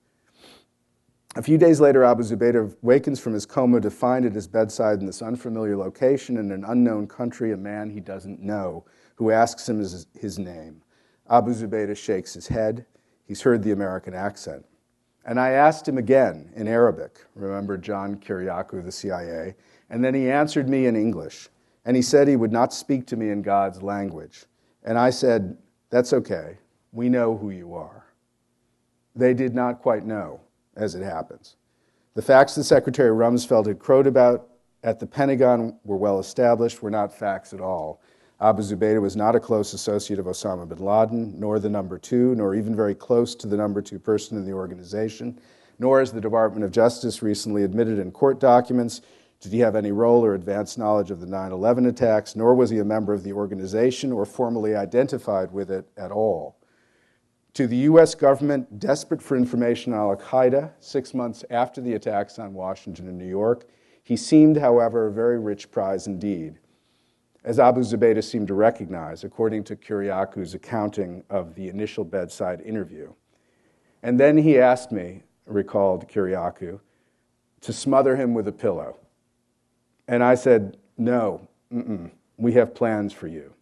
[1.35, 5.01] A few days later, Abu Zubaydah wakens from his coma to find at his bedside
[5.01, 8.85] in this unfamiliar location in an unknown country a man he doesn't know
[9.17, 10.81] who asks him his, his name.
[11.29, 12.87] Abu Zubaydah shakes his head.
[13.25, 14.65] He's heard the American accent.
[15.29, 19.57] And I asked him again in Arabic, remember John Kiriakou, the CIA,
[19.91, 21.51] and then he answered me in English.
[21.85, 24.47] And he said he would not speak to me in God's language.
[24.85, 25.59] And I said,
[25.91, 26.57] That's okay.
[26.93, 28.07] We know who you are.
[29.15, 30.41] They did not quite know
[30.77, 31.57] as it happens.
[32.15, 34.49] The facts that Secretary Rumsfeld had crowed about
[34.83, 38.01] at the Pentagon were well established, were not facts at all.
[38.41, 42.37] Abu Zubaydah was not a close associate of Osama bin Laden, nor the number two,
[42.37, 45.41] nor even very close to the number two person in the organization,
[45.81, 49.01] nor, as the Department of Justice recently admitted in court documents,
[49.41, 52.71] did he have any role or advanced knowledge of the 9 11 attacks, nor was
[52.71, 56.57] he a member of the organization or formally identified with it at all.
[57.55, 62.39] To the US government, desperate for information on Al Qaeda six months after the attacks
[62.39, 63.67] on Washington and New York,
[64.05, 66.61] he seemed, however, a very rich prize indeed,
[67.49, 73.11] as Abu Zubaydah seemed to recognize, according to Kiriakou's accounting of the initial bedside interview.
[74.03, 76.79] And then he asked me, recalled Kiriakou,
[77.63, 78.99] to smother him with a pillow.
[80.09, 81.49] And I said, No,
[82.37, 83.55] we have plans for you.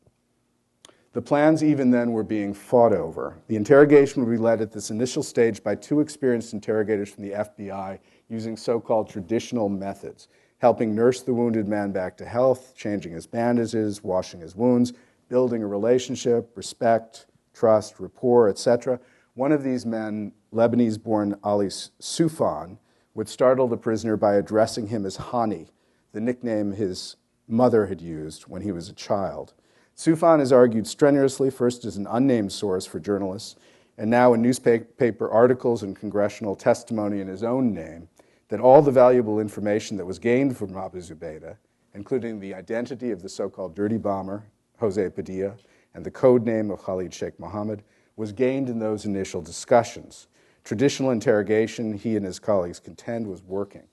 [1.12, 3.38] The plans, even then, were being fought over.
[3.46, 7.30] The interrogation would be led at this initial stage by two experienced interrogators from the
[7.30, 10.26] FBI using so called traditional methods,
[10.58, 14.92] helping nurse the wounded man back to health, changing his bandages, washing his wounds,
[15.28, 18.98] building a relationship, respect, trust, rapport, etc.
[19.34, 22.78] One of these men, Lebanese born Ali Soufan,
[23.14, 25.68] would startle the prisoner by addressing him as Hani,
[26.12, 27.16] the nickname his
[27.48, 29.54] mother had used when he was a child.
[29.96, 33.56] Soufan has argued strenuously, first as an unnamed source for journalists,
[33.96, 38.08] and now in newspaper articles and congressional testimony in his own name,
[38.48, 41.56] that all the valuable information that was gained from Abu Zubaydah,
[41.94, 44.44] including the identity of the so called dirty bomber,
[44.78, 45.56] Jose Padilla,
[45.94, 47.82] and the code name of Khalid Sheikh Mohammed,
[48.16, 50.28] was gained in those initial discussions.
[50.64, 53.84] Traditional interrogation, he and his colleagues contend, was working.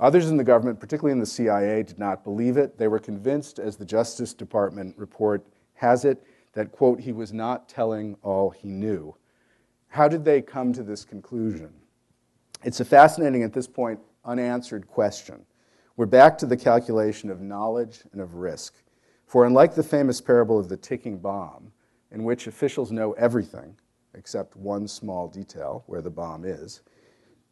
[0.00, 2.76] Others in the government, particularly in the CIA, did not believe it.
[2.76, 7.68] They were convinced, as the Justice Department report has it, that, quote, he was not
[7.68, 9.14] telling all he knew.
[9.88, 11.72] How did they come to this conclusion?
[12.64, 15.44] It's a fascinating, at this point, unanswered question.
[15.96, 18.74] We're back to the calculation of knowledge and of risk.
[19.26, 21.72] For unlike the famous parable of the ticking bomb,
[22.12, 23.76] in which officials know everything
[24.14, 26.82] except one small detail, where the bomb is,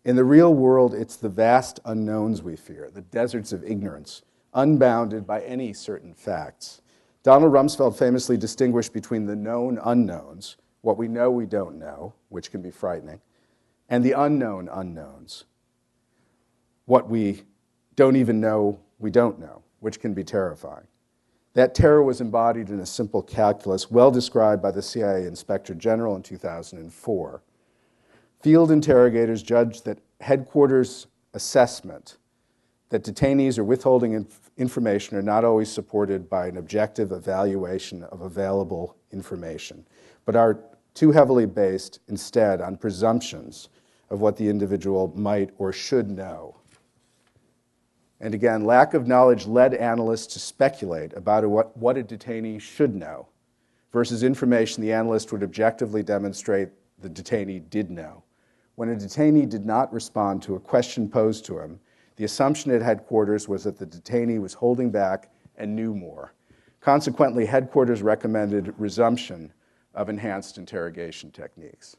[0.05, 4.23] in the real world, it's the vast unknowns we fear, the deserts of ignorance,
[4.55, 6.83] unbounded by any certain facts.
[7.23, 12.51] Donald Rumsfeld famously distinguished between the known unknowns, what we know we don't know, which
[12.51, 13.21] can be frightening,
[13.91, 15.45] and the unknown unknowns,
[16.87, 17.43] what we
[17.97, 20.87] don't even know we don't know, which can be terrifying.
[21.55, 26.15] That terror was embodied in a simple calculus well described by the CIA Inspector General
[26.15, 27.43] in 2004.
[28.41, 32.19] Field interrogators judged that headquarters assessment
[32.91, 38.21] that detainees are withholding inf- information are not always supported by an objective evaluation of
[38.21, 39.87] available information,
[40.25, 40.61] but are
[40.95, 43.69] too heavily based instead on presumptions
[44.11, 46.57] of what the individual might or should know.
[48.21, 52.95] And again, lack of knowledge led analysts to speculate about what, what a detainee should
[52.95, 53.29] know
[53.93, 56.69] versus information the analyst would objectively demonstrate
[57.01, 58.23] the detainee did know.
[58.75, 61.81] When a detainee did not respond to a question posed to him,
[62.17, 66.35] the assumption at headquarters was that the detainee was holding back and knew more.
[66.81, 69.53] Consequently, headquarters recommended resumption
[69.95, 71.97] of enhanced interrogation techniques.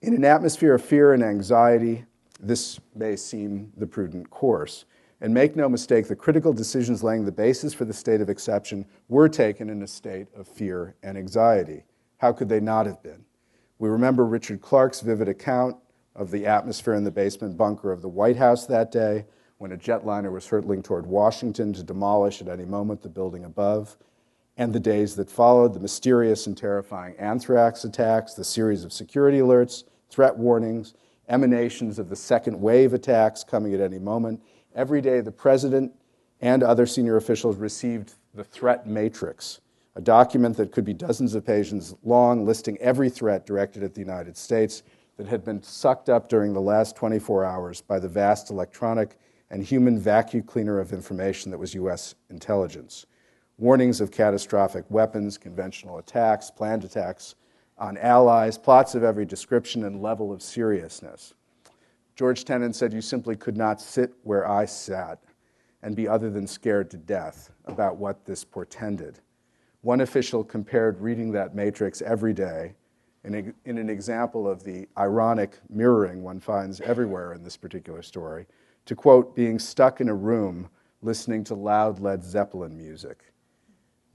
[0.00, 2.04] In an atmosphere of fear and anxiety,
[2.40, 4.84] this may seem the prudent course.
[5.20, 8.86] And make no mistake, the critical decisions laying the basis for the state of exception
[9.08, 11.84] were taken in a state of fear and anxiety.
[12.18, 13.24] How could they not have been?
[13.80, 15.76] We remember Richard Clarke's vivid account
[16.14, 19.26] of the atmosphere in the basement bunker of the White House that day
[19.58, 23.96] when a jetliner was hurtling toward Washington to demolish at any moment the building above
[24.58, 29.38] and the days that followed the mysterious and terrifying anthrax attacks, the series of security
[29.38, 30.94] alerts, threat warnings,
[31.28, 34.42] emanations of the second wave attacks coming at any moment.
[34.74, 35.92] Every day, the president
[36.40, 39.60] and other senior officials received the threat matrix,
[39.94, 44.00] a document that could be dozens of pages long, listing every threat directed at the
[44.00, 44.82] United States
[45.18, 49.18] that had been sucked up during the last 24 hours by the vast electronic
[49.50, 52.16] and human vacuum cleaner of information that was U.S.
[52.28, 53.06] intelligence
[53.58, 57.34] warnings of catastrophic weapons, conventional attacks, planned attacks
[57.76, 61.34] on allies, plots of every description and level of seriousness.
[62.16, 65.20] George Tenet said, You simply could not sit where I sat
[65.82, 69.20] and be other than scared to death about what this portended.
[69.82, 72.74] One official compared reading that matrix every day
[73.24, 78.02] in, a, in an example of the ironic mirroring one finds everywhere in this particular
[78.02, 78.46] story
[78.86, 80.68] to quote, being stuck in a room
[81.02, 83.22] listening to loud Led Zeppelin music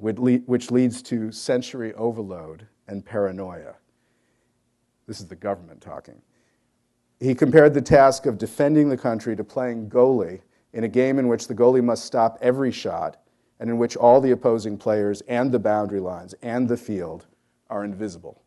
[0.03, 3.75] which leads to sensory overload and paranoia.
[5.07, 6.21] This is the government talking.
[7.19, 10.41] He compared the task of defending the country to playing goalie
[10.73, 13.17] in a game in which the goalie must stop every shot
[13.59, 17.27] and in which all the opposing players and the boundary lines and the field
[17.69, 18.41] are invisible.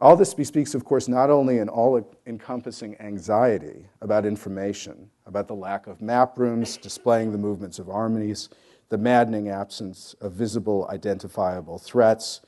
[0.00, 5.54] All this bespeaks, of course, not only an all encompassing anxiety about information, about the
[5.54, 8.50] lack of map rooms displaying the movements of armies,
[8.88, 12.40] the maddening absence of visible, identifiable threats,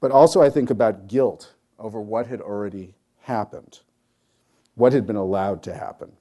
[0.00, 3.80] but also I think about guilt over what had already happened,
[4.74, 6.12] what had been allowed to happen.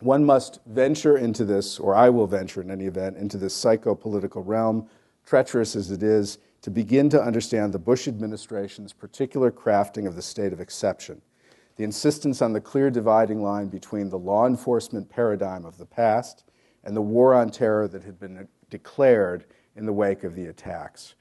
[0.00, 4.42] One must venture into this, or I will venture in any event, into this psycho-political
[4.42, 4.88] realm,
[5.26, 10.22] treacherous as it is, to begin to understand the Bush administration's particular crafting of the
[10.22, 11.22] state of exception,
[11.76, 16.44] the insistence on the clear dividing line between the law enforcement paradigm of the past
[16.84, 19.44] and the war on terror that had been declared
[19.76, 21.14] in the wake of the attacks.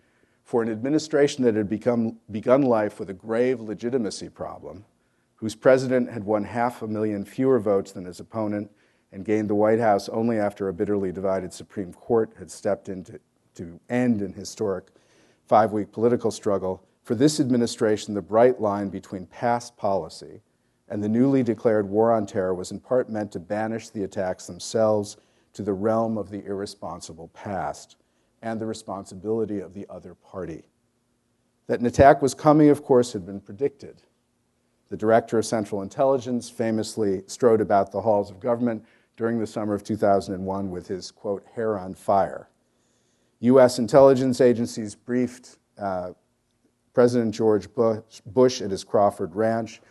[0.43, 4.85] For an administration that had become, begun life with a grave legitimacy problem,
[5.35, 8.71] whose president had won half a million fewer votes than his opponent
[9.11, 13.03] and gained the White House only after a bitterly divided Supreme Court had stepped in
[13.05, 13.19] to,
[13.55, 14.87] to end an historic
[15.47, 20.41] five week political struggle, for this administration, the bright line between past policy
[20.89, 24.45] and the newly declared war on terror was in part meant to banish the attacks
[24.45, 25.17] themselves
[25.53, 27.95] to the realm of the irresponsible past
[28.41, 30.63] and the responsibility of the other party.
[31.67, 34.01] That an attack was coming, of course, had been predicted.
[34.89, 38.83] The director of Central Intelligence famously strode about the halls of government
[39.17, 42.49] during the summer of 2001 with his, quote, hair on fire.
[43.41, 43.79] U.S.
[43.79, 46.11] intelligence agencies briefed uh,
[46.93, 49.81] President George Bush, Bush at his Crawford Ranch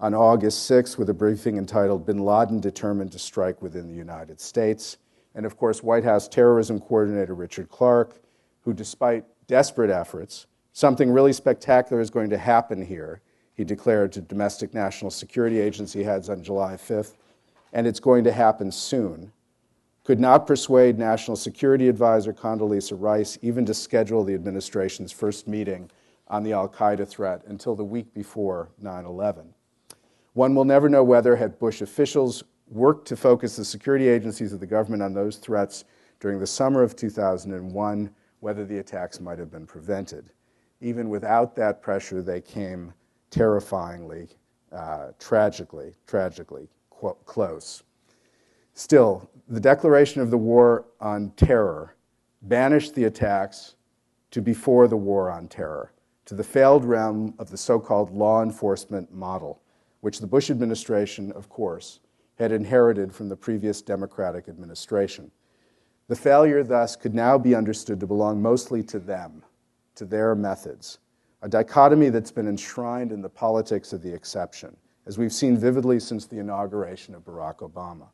[0.00, 4.40] on August 6 with a briefing entitled Bin Laden Determined to Strike Within the United
[4.40, 4.98] States
[5.34, 8.20] and of course, White House terrorism coordinator Richard Clarke,
[8.62, 13.20] who, despite desperate efforts, something really spectacular is going to happen here,
[13.54, 17.14] he declared to domestic national security agency heads on July 5th,
[17.72, 19.32] and it's going to happen soon,
[20.04, 25.90] could not persuade National Security Advisor Condoleezza Rice even to schedule the administration's first meeting
[26.28, 29.52] on the Al Qaeda threat until the week before 9 11.
[30.32, 34.60] One will never know whether, had Bush officials worked to focus the security agencies of
[34.60, 35.84] the government on those threats
[36.20, 38.10] during the summer of 2001,
[38.40, 40.32] whether the attacks might have been prevented.
[40.80, 42.92] Even without that pressure, they came
[43.30, 44.28] terrifyingly,
[44.72, 46.68] uh, tragically, tragically
[47.24, 47.82] close.
[48.74, 51.96] Still, the declaration of the war on terror
[52.42, 53.74] banished the attacks
[54.30, 55.92] to before the war on terror,
[56.26, 59.60] to the failed realm of the so called law enforcement model,
[60.00, 62.00] which the Bush administration, of course,
[62.38, 65.30] had inherited from the previous Democratic administration.
[66.06, 69.42] The failure, thus, could now be understood to belong mostly to them,
[69.96, 70.98] to their methods,
[71.42, 74.76] a dichotomy that's been enshrined in the politics of the exception,
[75.06, 78.08] as we've seen vividly since the inauguration of Barack Obama.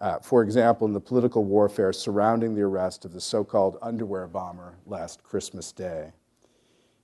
[0.00, 4.26] Uh, for example, in the political warfare surrounding the arrest of the so called underwear
[4.26, 6.12] bomber last Christmas Day.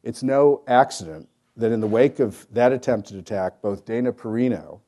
[0.03, 4.81] It's no accident that in the wake of that attempted attack, both Dana Perino,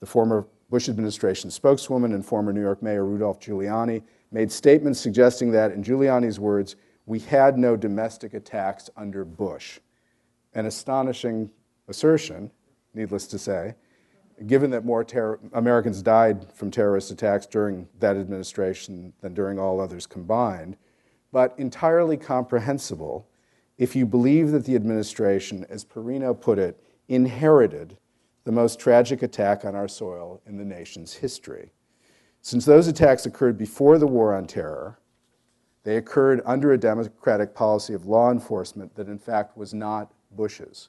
[0.00, 5.50] the former Bush administration spokeswoman and former New York Mayor Rudolph Giuliani made statements suggesting
[5.50, 9.80] that, in Giuliani's words, we had no domestic attacks under Bush.
[10.54, 11.50] An astonishing
[11.88, 12.52] assertion,
[12.94, 13.74] needless to say,
[14.46, 15.04] given that more
[15.52, 20.76] Americans died from terrorist attacks during that administration than during all others combined,
[21.32, 23.26] but entirely comprehensible
[23.76, 27.96] if you believe that the administration, as Perino put it, inherited
[28.44, 31.72] the most tragic attack on our soil in the nation's history.
[32.42, 34.98] Since those attacks occurred before the War on Terror,
[35.84, 40.88] they occurred under a Democratic policy of law enforcement that, in fact, was not Bush's.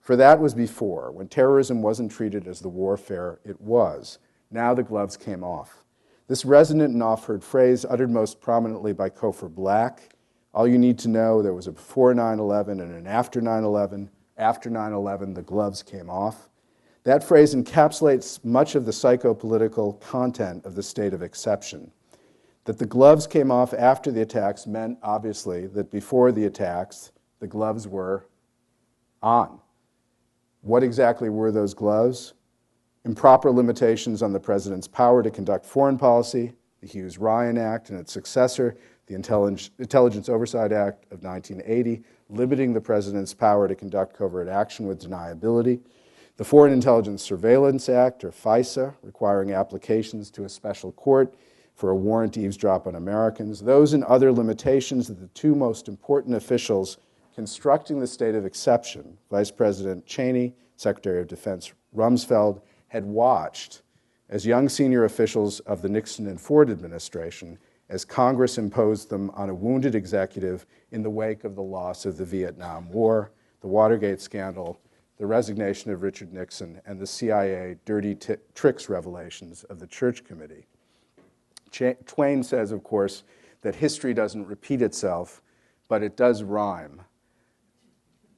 [0.00, 4.18] For that was before, when terrorism wasn't treated as the warfare it was.
[4.50, 5.84] Now the gloves came off.
[6.26, 10.14] This resonant and oft heard phrase, uttered most prominently by Cofer Black
[10.52, 13.62] all you need to know there was a before 9 11 and an after 9
[13.62, 14.10] 11.
[14.40, 16.48] After 9 11, the gloves came off.
[17.04, 21.92] That phrase encapsulates much of the psychopolitical content of the state of exception.
[22.64, 27.46] That the gloves came off after the attacks meant, obviously, that before the attacks, the
[27.46, 28.24] gloves were
[29.22, 29.60] on.
[30.62, 32.32] What exactly were those gloves?
[33.04, 38.00] Improper limitations on the president's power to conduct foreign policy, the Hughes Ryan Act and
[38.00, 44.48] its successor, the Intelligence Oversight Act of 1980, limiting the president's power to conduct covert
[44.48, 45.80] action with deniability,
[46.36, 51.34] the Foreign Intelligence Surveillance Act, or FISA, requiring applications to a special court
[51.74, 55.88] for a warrant to eavesdrop on Americans, those and other limitations that the two most
[55.88, 56.98] important officials
[57.34, 63.82] constructing the state of exception, Vice President Cheney, Secretary of Defense Rumsfeld, had watched
[64.28, 67.58] as young senior officials of the Nixon and Ford administration
[67.90, 72.16] as Congress imposed them on a wounded executive in the wake of the loss of
[72.16, 73.32] the Vietnam War,
[73.62, 74.80] the Watergate scandal,
[75.18, 80.24] the resignation of Richard Nixon, and the CIA dirty t- tricks revelations of the Church
[80.24, 80.66] Committee.
[81.72, 83.24] Ch- Twain says, of course,
[83.62, 85.42] that history doesn't repeat itself,
[85.88, 87.02] but it does rhyme.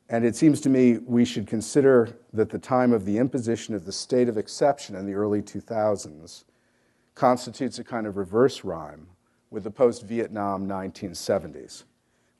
[0.09, 3.85] And it seems to me we should consider that the time of the imposition of
[3.85, 6.45] the state of exception in the early 2000s
[7.15, 9.09] constitutes a kind of reverse rhyme
[9.53, 11.85] with the post Vietnam 1970s,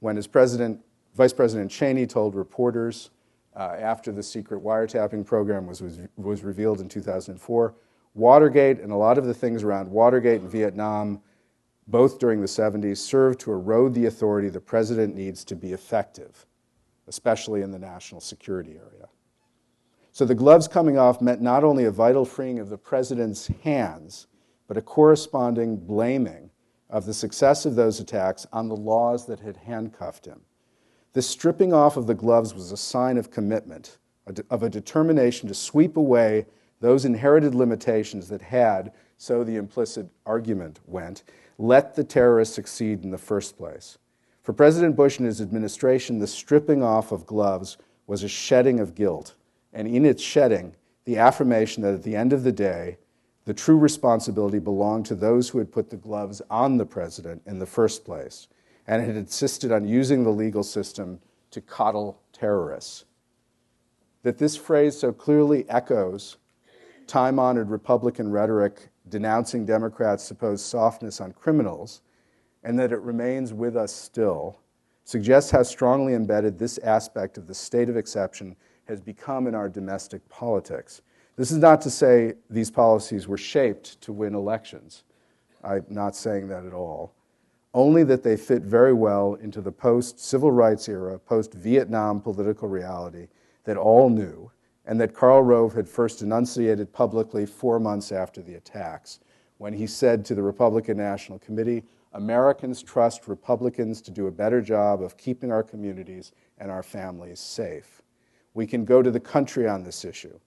[0.01, 0.81] when, as President,
[1.15, 3.11] Vice President Cheney told reporters
[3.55, 7.75] uh, after the secret wiretapping program was, was, was revealed in 2004,
[8.15, 11.21] Watergate and a lot of the things around Watergate and Vietnam,
[11.87, 16.47] both during the 70s, served to erode the authority the president needs to be effective,
[17.09, 19.09] especially in the national security area.
[20.13, 24.27] So the gloves coming off meant not only a vital freeing of the president's hands,
[24.67, 26.51] but a corresponding blaming
[26.93, 30.43] of the success of those attacks on the laws that had handcuffed him.
[31.15, 33.99] This stripping off of the gloves was a sign of commitment,
[34.51, 36.47] of a determination to sweep away
[36.81, 41.25] those inherited limitations that had, so the implicit argument went,
[41.59, 43.99] let the terrorists succeed in the first place.
[44.43, 48.95] For President Bush and his administration, the stripping off of gloves was a shedding of
[48.95, 49.35] guilt,
[49.73, 50.75] and in its shedding,
[51.05, 52.99] the affirmation that at the end of the day,
[53.45, 57.59] the true responsibility belonged to those who had put the gloves on the president in
[57.59, 58.49] the first place
[58.87, 61.21] and had insisted on using the legal system
[61.51, 63.05] to coddle terrorists.
[64.23, 66.37] That this phrase so clearly echoes
[67.07, 72.03] time honored Republican rhetoric denouncing Democrats' supposed softness on criminals,
[72.63, 74.61] and that it remains with us still,
[75.05, 78.55] suggests how strongly embedded this aspect of the state of exception
[78.87, 81.03] has become in our domestic politics.
[81.43, 85.03] This is not to say these policies were shaped to win elections.
[85.65, 87.17] I'm not saying that at all.
[87.75, 92.69] Only that they fit very well into the post civil rights era, post Vietnam political
[92.69, 93.27] reality
[93.65, 94.53] that all knew,
[94.87, 99.19] and that Karl Rove had first enunciated publicly four months after the attacks,
[99.59, 101.83] when he said to the Republican National Committee,
[102.13, 107.41] Americans trust Republicans to do a better job of keeping our communities and our families
[107.41, 108.01] safe.
[108.55, 110.39] We can go to the country on this issue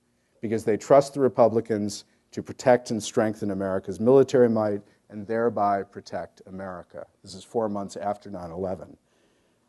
[0.45, 4.79] because they trust the Republicans to protect and strengthen America's military might
[5.09, 7.07] and thereby protect America.
[7.23, 8.95] This is four months after 9 11.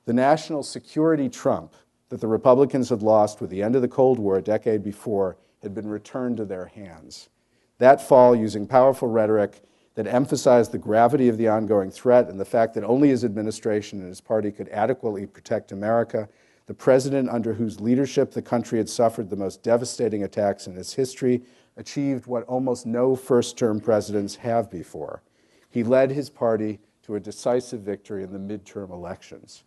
[0.05, 1.73] The national security trump
[2.11, 5.39] that the Republicans had lost with the end of the Cold War a decade before
[5.63, 7.31] had been returned to their hands.
[7.79, 9.63] That fall, using powerful rhetoric
[9.95, 14.01] that emphasized the gravity of the ongoing threat and the fact that only his administration
[14.01, 16.29] and his party could adequately protect America,
[16.67, 20.95] the president under whose leadership the country had suffered the most devastating attacks in its
[20.95, 21.43] history,
[21.77, 25.23] achieved what almost no first term presidents have before.
[25.71, 29.63] He led his party to a decisive victory in the midterm elections.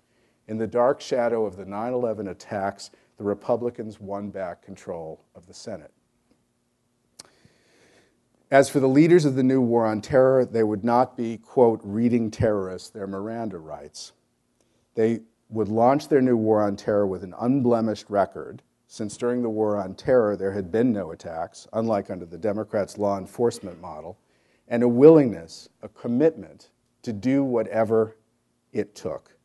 [0.48, 5.46] In the dark shadow of the 9 11 attacks, the Republicans won back control of
[5.46, 5.92] the Senate.
[8.52, 11.80] As for the leaders of the new war on terror, they would not be, quote,
[11.84, 14.14] reading terrorists their Miranda rights.
[14.96, 15.20] They
[15.50, 19.78] would launch their new war on terror with an unblemished record, since during the war
[19.78, 24.18] on terror there had been no attacks, unlike under the Democrats' law enforcement model,
[24.68, 26.70] and a willingness, a commitment
[27.02, 28.16] to do whatever
[28.72, 29.36] it took.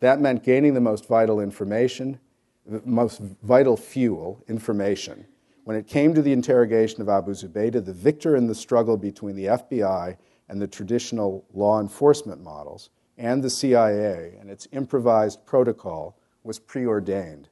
[0.00, 2.18] That meant gaining the most vital information,
[2.66, 5.26] the most vital fuel, information.
[5.64, 9.36] When it came to the interrogation of Abu Zubaydah, the victor in the struggle between
[9.36, 10.16] the FBI
[10.48, 17.48] and the traditional law enforcement models, and the CIA and its improvised protocol was preordained.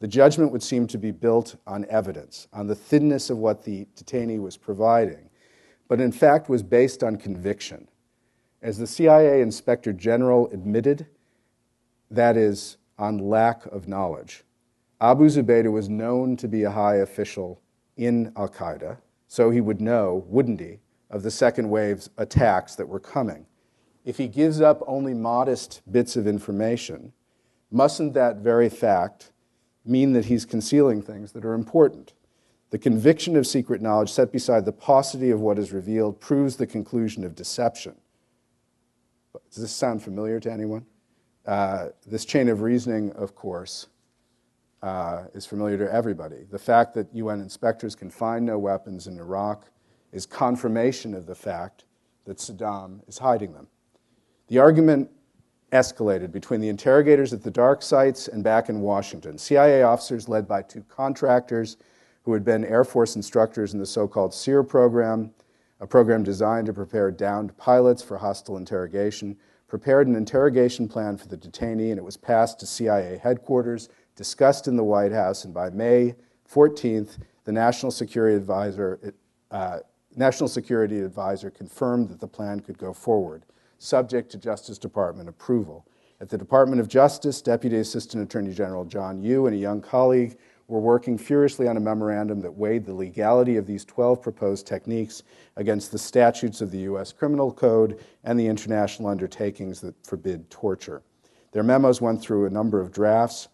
[0.00, 3.86] The judgment would seem to be built on evidence, on the thinness of what the
[3.94, 5.30] detainee was providing,
[5.88, 7.88] but in fact was based on conviction.
[8.62, 11.06] As the CIA Inspector General admitted,
[12.10, 14.44] that is, on lack of knowledge.
[15.00, 17.60] Abu Zubaydah was known to be a high official
[17.96, 20.78] in Al Qaeda, so he would know, wouldn't he,
[21.10, 23.46] of the second wave's attacks that were coming
[24.04, 27.12] if he gives up only modest bits of information,
[27.70, 29.32] mustn't that very fact
[29.84, 32.12] mean that he's concealing things that are important?
[32.70, 36.66] The conviction of secret knowledge set beside the paucity of what is revealed proves the
[36.66, 37.94] conclusion of deception.
[39.50, 40.86] Does this sound familiar to anyone?
[41.46, 43.88] Uh, this chain of reasoning, of course,
[44.82, 46.44] uh, is familiar to everybody.
[46.50, 49.66] The fact that UN inspectors can find no weapons in Iraq
[50.12, 51.84] is confirmation of the fact
[52.24, 53.68] that Saddam is hiding them.
[54.52, 55.10] The argument
[55.72, 59.38] escalated between the interrogators at the dark sites and back in Washington.
[59.38, 61.78] CIA officers, led by two contractors
[62.24, 65.32] who had been Air Force instructors in the so called SERE program,
[65.80, 69.38] a program designed to prepare downed pilots for hostile interrogation,
[69.68, 74.68] prepared an interrogation plan for the detainee, and it was passed to CIA headquarters, discussed
[74.68, 76.14] in the White House, and by May
[76.46, 79.14] 14th, the National Security Advisor,
[79.50, 79.78] uh,
[80.14, 83.46] National Security Advisor confirmed that the plan could go forward
[83.82, 85.86] subject to Justice Department approval.
[86.20, 90.38] At the Department of Justice, Deputy Assistant Attorney General John Yoo and a young colleague
[90.68, 95.24] were working furiously on a memorandum that weighed the legality of these 12 proposed techniques
[95.56, 97.12] against the statutes of the U.S.
[97.12, 101.02] Criminal Code and the international undertakings that forbid torture.
[101.50, 103.48] Their memos went through a number of drafts.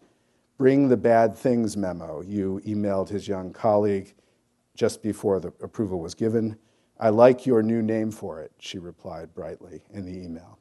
[0.59, 4.15] Bring the bad things memo, Yoo emailed his young colleague
[4.77, 6.57] just before the approval was given.
[7.01, 10.59] I like your new name for it, she replied brightly in the email.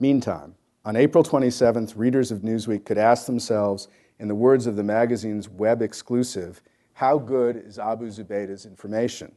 [0.00, 0.54] Meantime,
[0.84, 5.48] on April 27th, readers of Newsweek could ask themselves, in the words of the magazine's
[5.48, 6.62] web exclusive,
[6.94, 9.32] how good is Abu Zubaydah's information?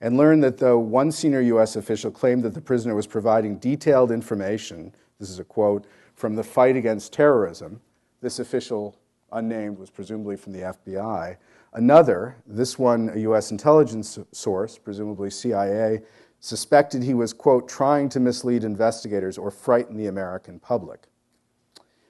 [0.00, 1.76] And learn that though one senior U.S.
[1.76, 6.44] official claimed that the prisoner was providing detailed information, this is a quote, from the
[6.44, 7.80] fight against terrorism,
[8.20, 8.96] this official,
[9.32, 11.36] unnamed, was presumably from the FBI.
[11.72, 13.50] Another, this one a U.S.
[13.50, 16.00] intelligence source, presumably CIA,
[16.40, 21.08] suspected he was, quote, trying to mislead investigators or frighten the American public.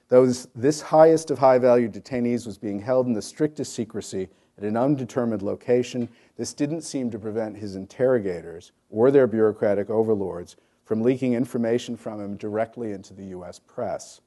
[0.07, 4.63] Though this highest of high value detainees was being held in the strictest secrecy at
[4.63, 11.01] an undetermined location, this didn't seem to prevent his interrogators or their bureaucratic overlords from
[11.01, 13.59] leaking information from him directly into the U.S.
[13.59, 14.21] press.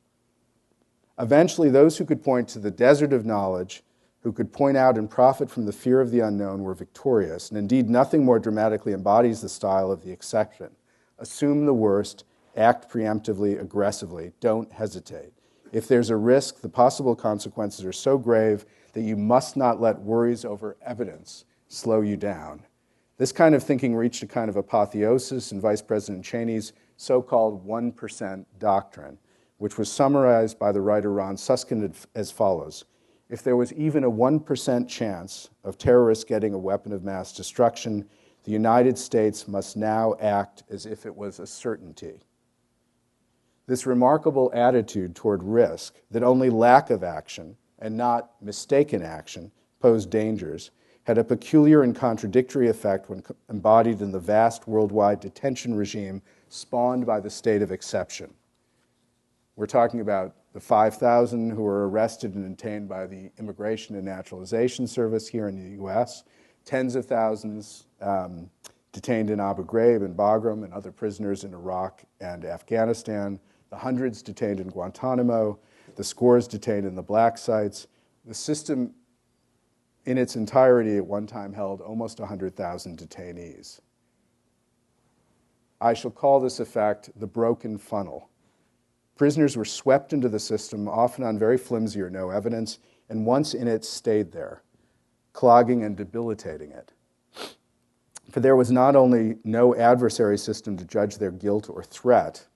[1.18, 3.82] Eventually, those who could point to the desert of knowledge
[4.22, 7.58] who could point out and profit from the fear of the unknown were victorious, and
[7.58, 10.70] indeed nothing more dramatically embodies the style of the exception.
[11.18, 12.24] Assume the worst,
[12.56, 15.32] act preemptively, aggressively, don't hesitate.
[15.72, 19.98] If there's a risk, the possible consequences are so grave that you must not let
[20.00, 22.62] worries over evidence slow you down.
[23.16, 27.66] This kind of thinking reached a kind of apotheosis in Vice President Cheney's so called
[27.66, 29.18] 1% doctrine,
[29.58, 32.84] which was summarized by the writer Ron Suskind as follows
[33.32, 38.06] if there was even a 1% chance of terrorists getting a weapon of mass destruction,
[38.44, 42.20] the United States must now act as if it was a certainty.
[43.66, 50.10] This remarkable attitude toward risk, that only lack of action and not mistaken action posed
[50.10, 50.70] dangers,
[51.04, 56.20] had a peculiar and contradictory effect when embodied in the vast worldwide detention regime
[56.50, 58.34] spawned by the state of exception.
[59.56, 64.86] We're talking about the 5,000 who were arrested and detained by the Immigration and Naturalization
[64.86, 66.24] Service here in the US,
[66.64, 68.50] tens of thousands um,
[68.92, 73.40] detained in Abu Ghraib and Bagram and other prisoners in Iraq and Afghanistan,
[73.70, 75.58] the hundreds detained in Guantanamo,
[75.96, 77.86] the scores detained in the black sites.
[78.26, 78.94] The system
[80.04, 83.80] in its entirety at one time held almost 100,000 detainees.
[85.80, 88.28] I shall call this effect the broken funnel
[89.22, 93.54] Prisoners were swept into the system, often on very flimsy or no evidence, and once
[93.54, 94.64] in it, stayed there,
[95.32, 96.90] clogging and debilitating it.
[98.32, 102.48] For there was not only no adversary system to judge their guilt or threat,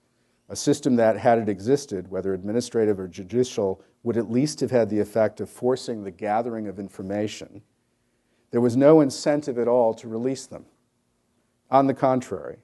[0.48, 4.90] a system that, had it existed, whether administrative or judicial, would at least have had
[4.90, 7.62] the effect of forcing the gathering of information.
[8.50, 10.66] There was no incentive at all to release them.
[11.70, 12.56] On the contrary,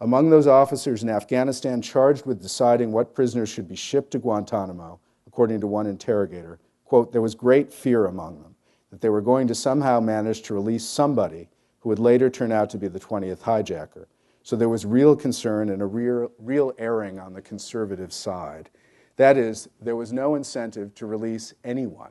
[0.00, 5.00] among those officers in Afghanistan charged with deciding what prisoners should be shipped to Guantanamo,
[5.26, 8.54] according to one interrogator, quote, there was great fear among them
[8.90, 11.48] that they were going to somehow manage to release somebody
[11.80, 14.06] who would later turn out to be the 20th hijacker.
[14.42, 18.70] So there was real concern and a real, real erring on the conservative side.
[19.16, 22.10] That is, there was no incentive to release anyone.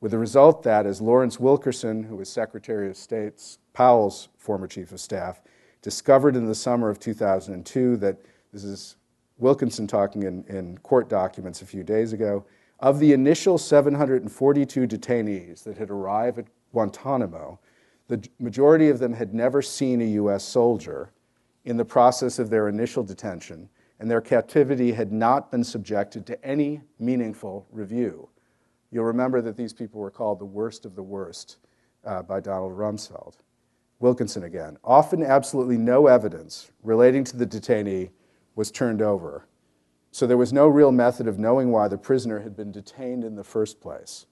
[0.00, 4.92] With the result that, as Lawrence Wilkerson, who was Secretary of State Powell's former chief
[4.92, 5.42] of staff,
[5.82, 8.18] discovered in the summer of 2002 that
[8.52, 8.96] this is
[9.38, 12.44] Wilkinson talking in, in court documents a few days ago.
[12.78, 17.58] Of the initial 742 detainees that had arrived at Guantanamo,
[18.08, 20.44] the majority of them had never seen a U.S.
[20.44, 21.12] soldier
[21.64, 23.68] in the process of their initial detention,
[23.98, 28.28] and their captivity had not been subjected to any meaningful review.
[28.90, 31.58] You'll remember that these people were called the worst of the worst
[32.04, 33.34] uh, by Donald Rumsfeld.
[34.00, 34.78] Wilkinson again.
[34.82, 38.10] Often, absolutely no evidence relating to the detainee
[38.56, 39.46] was turned over.
[40.10, 43.36] So there was no real method of knowing why the prisoner had been detained in
[43.36, 44.26] the first place.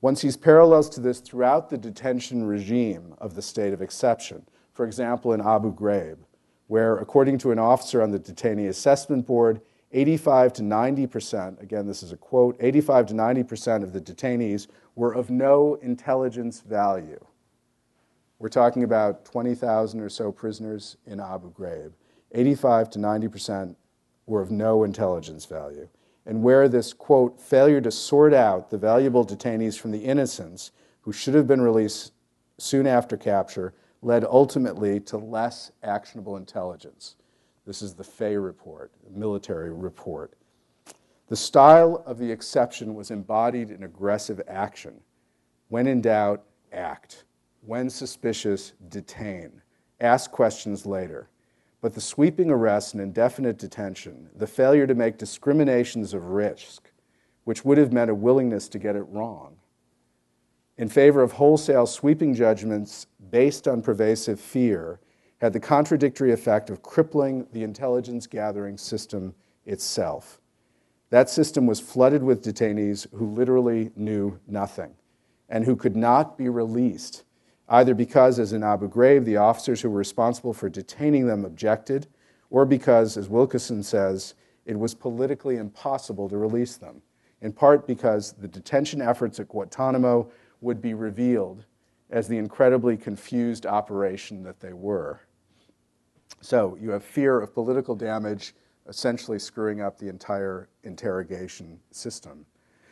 [0.00, 4.46] One sees parallels to this throughout the detention regime of the state of exception.
[4.72, 6.18] For example, in Abu Ghraib,
[6.68, 9.60] where, according to an officer on the detainee assessment board,
[9.92, 14.00] 85 to 90 percent, again, this is a quote, 85 to 90 percent of the
[14.00, 17.24] detainees were of no intelligence value.
[18.38, 21.92] We're talking about 20,000 or so prisoners in Abu Ghraib.
[22.32, 23.78] 85 to 90 percent
[24.26, 25.88] were of no intelligence value.
[26.26, 30.72] And where this, quote, failure to sort out the valuable detainees from the innocents
[31.02, 32.12] who should have been released
[32.58, 37.16] soon after capture led ultimately to less actionable intelligence.
[37.64, 40.34] This is the Fay report, military report.
[41.28, 45.00] The style of the exception was embodied in aggressive action.
[45.68, 47.24] When in doubt, act.
[47.66, 49.60] When suspicious, detain.
[50.00, 51.28] Ask questions later.
[51.80, 56.92] But the sweeping arrest and indefinite detention, the failure to make discriminations of risk,
[57.42, 59.56] which would have meant a willingness to get it wrong,
[60.78, 65.00] in favor of wholesale sweeping judgments based on pervasive fear,
[65.38, 70.40] had the contradictory effect of crippling the intelligence gathering system itself.
[71.10, 74.94] That system was flooded with detainees who literally knew nothing
[75.48, 77.24] and who could not be released,
[77.68, 82.06] either because, as in Abu Ghraib, the officers who were responsible for detaining them objected,
[82.50, 87.02] or because, as Wilkeson says, it was politically impossible to release them,
[87.40, 91.64] in part because the detention efforts at Guantanamo would be revealed
[92.10, 95.20] as the incredibly confused operation that they were.
[96.40, 98.54] So you have fear of political damage
[98.88, 102.46] essentially screwing up the entire interrogation system.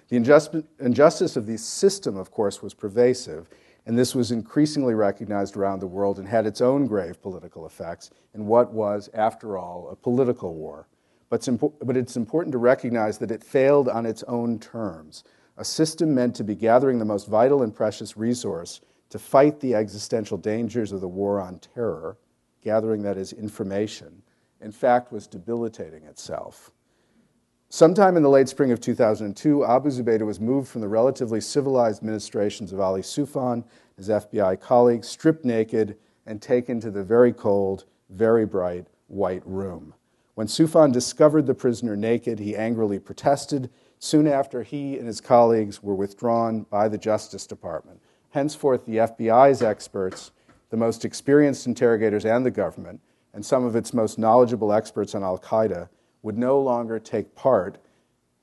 [0.08, 3.48] The injustice of the system, of course, was pervasive,
[3.86, 8.10] and this was increasingly recognized around the world and had its own grave political effects
[8.34, 10.88] in what was, after all, a political war.
[11.28, 15.24] But it's, impo- but it's important to recognize that it failed on its own terms,
[15.56, 18.80] a system meant to be gathering the most vital and precious resource
[19.10, 22.16] to fight the existential dangers of the war on terror,
[22.62, 24.22] gathering that is information,
[24.60, 26.70] in fact, was debilitating itself.
[27.74, 32.04] Sometime in the late spring of 2002, Abu Zubaydah was moved from the relatively civilized
[32.04, 33.64] ministrations of Ali Soufan,
[33.96, 39.92] his FBI colleague, stripped naked and taken to the very cold, very bright white room.
[40.36, 43.70] When Soufan discovered the prisoner naked, he angrily protested.
[43.98, 48.00] Soon after, he and his colleagues were withdrawn by the Justice Department.
[48.30, 50.30] Henceforth, the FBI's experts,
[50.70, 53.00] the most experienced interrogators, and the government
[53.32, 55.88] and some of its most knowledgeable experts on Al Qaeda
[56.24, 57.78] would no longer take part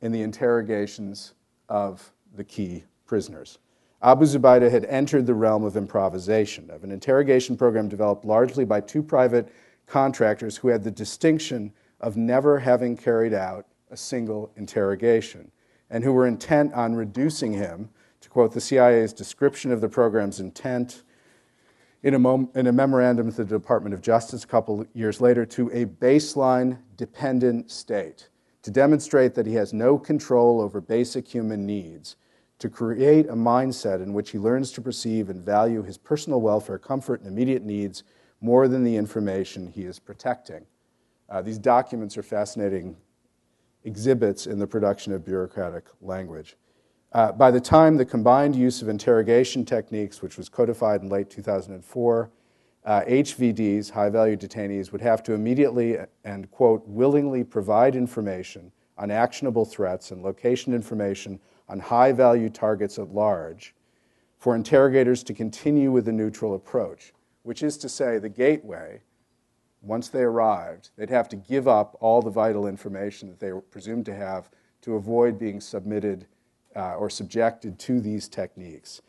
[0.02, 1.34] in the interrogations
[1.68, 3.58] of the key prisoners.
[4.04, 8.80] Abu Zubaydah had entered the realm of improvisation, of an interrogation program developed largely by
[8.80, 9.52] two private
[9.88, 15.52] contractors who had the distinction of never having carried out a single interrogation,
[15.90, 17.90] and who were intent on reducing him,
[18.22, 21.02] to quote the CIA's description of the program's intent,
[22.04, 25.46] in a, mom- in a memorandum to the Department of Justice a couple years later
[25.46, 28.30] to a baseline dependent state
[28.64, 32.16] to demonstrate that he has no control over basic human needs,
[32.60, 36.78] to create a mindset in which he learns to perceive and value his personal welfare,
[36.78, 38.04] comfort, and immediate needs
[38.40, 40.64] more than the information he is protecting.
[41.28, 42.96] Uh, these documents are fascinating
[43.84, 46.56] exhibits in the production of bureaucratic language.
[47.14, 51.30] Uh, by the time the combined use of interrogation techniques, which was codified in late
[51.30, 52.32] 2004,
[52.84, 59.12] uh, HVDs, high value detainees, would have to immediately and, quote, willingly provide information on
[59.12, 63.76] actionable threats and location information on high value targets at large
[64.38, 69.02] for interrogators to continue with the neutral approach, which is to say, the gateway,
[69.82, 73.62] once they arrived, they'd have to give up all the vital information that they were
[73.62, 74.50] presumed to have
[74.82, 76.26] to avoid being submitted
[76.76, 79.02] uh, or subjected to these techniques.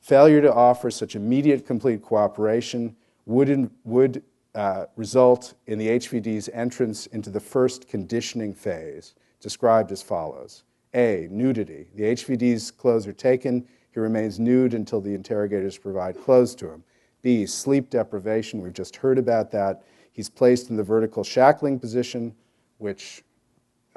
[0.00, 2.94] Failure to offer such immediate complete cooperation
[3.24, 4.22] would, in, would
[4.54, 10.62] uh, result in the HVD's entrance into the first conditioning phase, described as follows
[10.94, 11.28] A.
[11.30, 11.88] Nudity.
[11.94, 13.66] The HVD's clothes are taken.
[13.92, 16.84] He remains nude until the interrogators provide clothes to him.
[17.22, 17.44] B.
[17.44, 18.62] Sleep deprivation.
[18.62, 19.82] We've just heard about that.
[20.12, 22.34] He's placed in the vertical shackling position,
[22.78, 23.24] which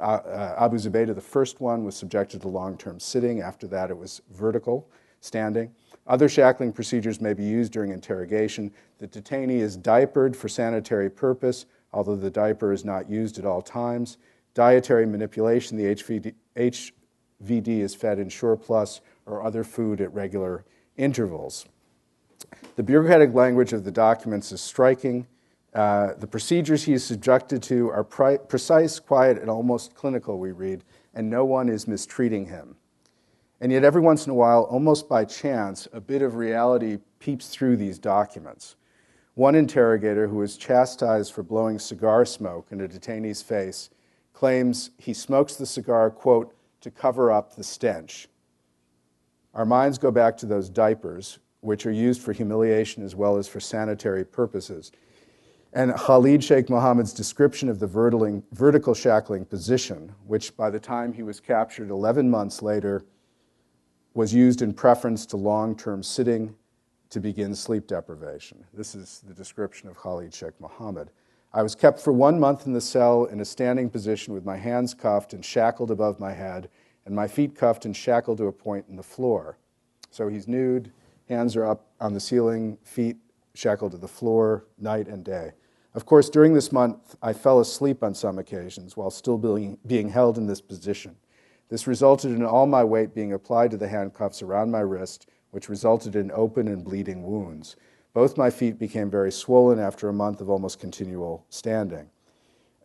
[0.00, 3.40] uh, uh, Abu Zubaydah, the first one, was subjected to long term sitting.
[3.40, 4.88] After that, it was vertical,
[5.20, 5.72] standing.
[6.06, 8.72] Other shackling procedures may be used during interrogation.
[8.98, 13.62] The detainee is diapered for sanitary purpose, although the diaper is not used at all
[13.62, 14.18] times.
[14.54, 20.64] Dietary manipulation, the HVD, HVD is fed Ensure Plus or other food at regular
[20.96, 21.66] intervals.
[22.76, 25.26] The bureaucratic language of the documents is striking.
[25.74, 30.50] Uh, the procedures he is subjected to are pri- precise, quiet, and almost clinical, we
[30.50, 30.82] read,
[31.14, 32.74] and no one is mistreating him.
[33.60, 37.48] And yet, every once in a while, almost by chance, a bit of reality peeps
[37.48, 38.76] through these documents.
[39.34, 43.90] One interrogator who was chastised for blowing cigar smoke in a detainee's face
[44.32, 48.28] claims he smokes the cigar, quote, to cover up the stench.
[49.54, 53.46] Our minds go back to those diapers, which are used for humiliation as well as
[53.46, 54.90] for sanitary purposes
[55.72, 61.22] and Khalid Sheikh Mohammed's description of the vertical shackling position, which by the time he
[61.22, 63.04] was captured 11 months later
[64.14, 66.54] was used in preference to long term sitting
[67.10, 68.64] to begin sleep deprivation.
[68.72, 71.10] This is the description of Khalid Sheikh Mohammed.
[71.52, 74.56] I was kept for one month in the cell in a standing position with my
[74.56, 76.68] hands cuffed and shackled above my head,
[77.06, 79.58] and my feet cuffed and shackled to a point in the floor.
[80.10, 80.92] So he's nude,
[81.28, 83.16] hands are up on the ceiling, feet
[83.54, 85.52] shackled to the floor, night and day.
[85.92, 90.08] Of course, during this month, I fell asleep on some occasions while still being, being
[90.10, 91.16] held in this position.
[91.68, 95.68] This resulted in all my weight being applied to the handcuffs around my wrist, which
[95.68, 97.76] resulted in open and bleeding wounds.
[98.12, 102.10] Both my feet became very swollen after a month of almost continual standing.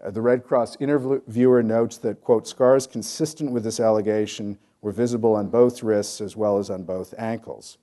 [0.03, 5.35] Uh, the Red Cross interviewer notes that, quote, scars consistent with this allegation were visible
[5.35, 7.77] on both wrists as well as on both ankles.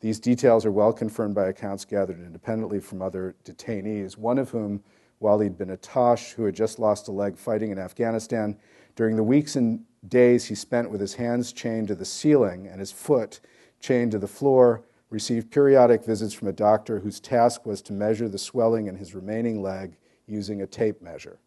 [0.00, 4.82] These details are well confirmed by accounts gathered independently from other detainees, one of whom,
[5.20, 8.56] Walid bin Attash, who had just lost a leg fighting in Afghanistan,
[8.94, 12.78] during the weeks and days he spent with his hands chained to the ceiling and
[12.78, 13.40] his foot
[13.80, 18.28] chained to the floor, received periodic visits from a doctor whose task was to measure
[18.28, 19.96] the swelling in his remaining leg
[20.26, 21.38] using a tape measure.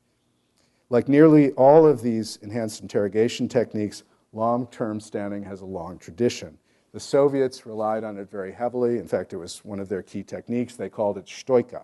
[0.89, 6.57] Like nearly all of these enhanced interrogation techniques, long term standing has a long tradition.
[6.93, 8.97] The Soviets relied on it very heavily.
[8.97, 10.75] In fact, it was one of their key techniques.
[10.75, 11.83] They called it stoika.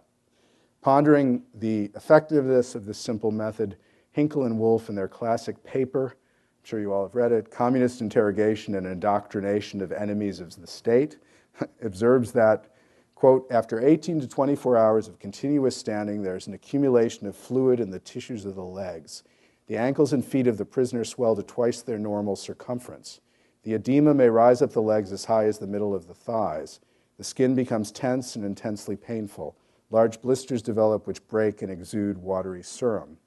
[0.81, 3.77] Pondering the effectiveness of this simple method,
[4.11, 8.01] Hinkle and Wolff, in their classic paper, I'm sure you all have read it, Communist
[8.01, 11.17] Interrogation and Indoctrination of Enemies of the State,
[11.81, 12.73] observes that,
[13.15, 17.91] quote, after 18 to 24 hours of continuous standing, there's an accumulation of fluid in
[17.91, 19.23] the tissues of the legs.
[19.67, 23.21] The ankles and feet of the prisoner swell to twice their normal circumference.
[23.67, 26.79] The edema may rise up the legs as high as the middle of the thighs.
[27.17, 29.57] The skin becomes tense and intensely painful.
[29.91, 33.17] Large blisters develop which break and exude watery serum.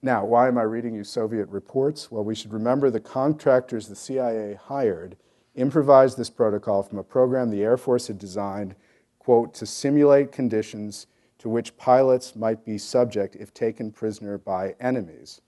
[0.00, 2.08] Now, why am I reading you Soviet reports?
[2.08, 5.16] Well, we should remember the contractors the CIA hired
[5.56, 8.76] improvised this protocol from a program the Air Force had designed,
[9.18, 11.08] quote, to simulate conditions
[11.38, 15.40] to which pilots might be subject if taken prisoner by enemies.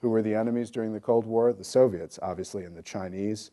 [0.00, 1.52] Who were the enemies during the Cold War?
[1.52, 3.50] The Soviets, obviously, and the Chinese.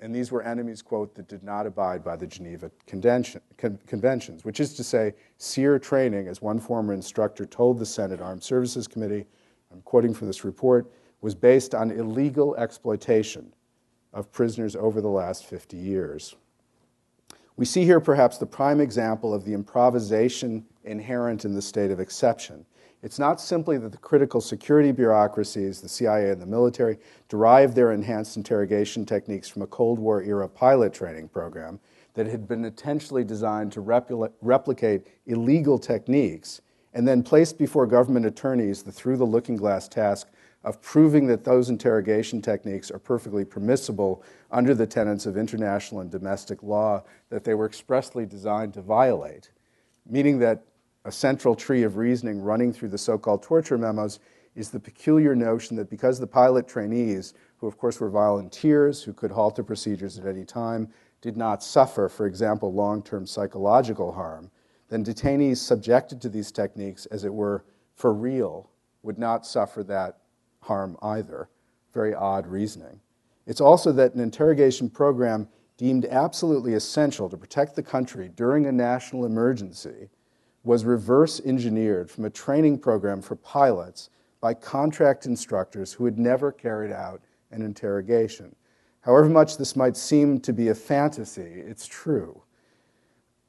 [0.00, 4.74] And these were enemies, quote, that did not abide by the Geneva Conventions, which is
[4.74, 9.26] to say, SERE training, as one former instructor told the Senate Armed Services Committee,
[9.72, 13.52] I'm quoting from this report, was based on illegal exploitation
[14.14, 16.34] of prisoners over the last 50 years.
[17.56, 22.00] We see here perhaps the prime example of the improvisation inherent in the state of
[22.00, 22.64] exception.
[23.02, 26.98] It's not simply that the critical security bureaucracies, the CIA and the military,
[27.28, 31.80] derived their enhanced interrogation techniques from a Cold War era pilot training program
[32.14, 36.60] that had been intentionally designed to repli- replicate illegal techniques
[36.92, 40.28] and then placed before government attorneys the through the looking glass task
[40.62, 46.10] of proving that those interrogation techniques are perfectly permissible under the tenets of international and
[46.10, 49.50] domestic law that they were expressly designed to violate,
[50.06, 50.64] meaning that
[51.04, 54.20] a central tree of reasoning running through the so called torture memos
[54.54, 59.12] is the peculiar notion that because the pilot trainees, who of course were volunteers who
[59.12, 60.88] could halt the procedures at any time,
[61.20, 64.50] did not suffer, for example, long term psychological harm,
[64.88, 68.68] then detainees subjected to these techniques, as it were, for real,
[69.02, 70.18] would not suffer that
[70.62, 71.48] harm either.
[71.94, 73.00] Very odd reasoning.
[73.46, 78.72] It's also that an interrogation program deemed absolutely essential to protect the country during a
[78.72, 80.10] national emergency
[80.62, 86.52] was reverse engineered from a training program for pilots by contract instructors who had never
[86.52, 88.54] carried out an interrogation.
[89.02, 92.42] However much this might seem to be a fantasy, it's true.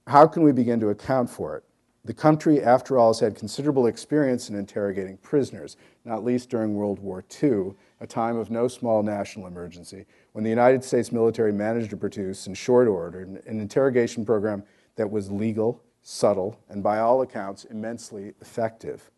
[0.07, 1.64] How can we begin to account for it?
[2.03, 6.97] The country, after all, has had considerable experience in interrogating prisoners, not least during World
[6.97, 11.91] War II, a time of no small national emergency, when the United States military managed
[11.91, 14.64] to produce, in short order, an interrogation program
[14.95, 19.12] that was legal, subtle, and by all accounts, immensely effective.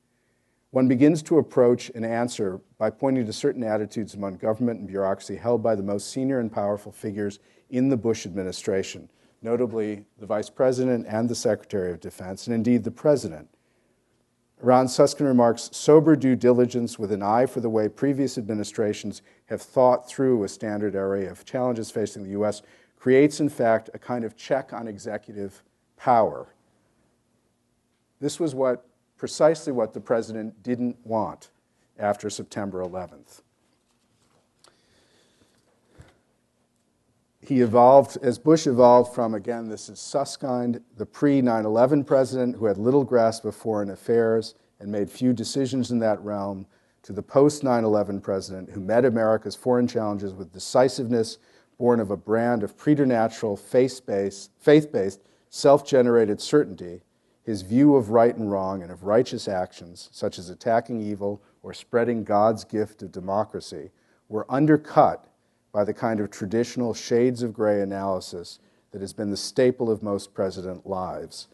[0.72, 5.36] One begins to approach an answer by pointing to certain attitudes among government and bureaucracy
[5.36, 9.10] held by the most senior and powerful figures in the Bush administration
[9.44, 13.50] notably the Vice President and the Secretary of Defense, and indeed the President.
[14.60, 19.62] Ron Suskind remarks sober due diligence with an eye for the way previous administrations have
[19.62, 22.62] thought through a standard array of challenges facing the U.S.
[22.98, 25.64] creates, in fact, a kind of check on executive
[25.98, 26.53] power.
[28.24, 28.86] This was what,
[29.18, 31.50] precisely what the President didn't want
[32.00, 33.42] after September 11th.
[37.42, 42.56] he evolved, as Bush evolved from, again, this is Suskind, the pre 9 11 president
[42.56, 46.66] who had little grasp of foreign affairs and made few decisions in that realm,
[47.02, 51.40] to the post 9 11 president who met America's foreign challenges with decisiveness
[51.78, 55.20] born of a brand of preternatural, faith based,
[55.50, 57.02] self generated certainty,
[57.44, 61.74] his view of right and wrong and of righteous actions, such as attacking evil or
[61.74, 63.92] spreading God's gift of democracy,
[64.30, 65.28] were undercut
[65.72, 68.60] by the kind of traditional shades of gray analysis
[68.92, 71.48] that has been the staple of most president lives.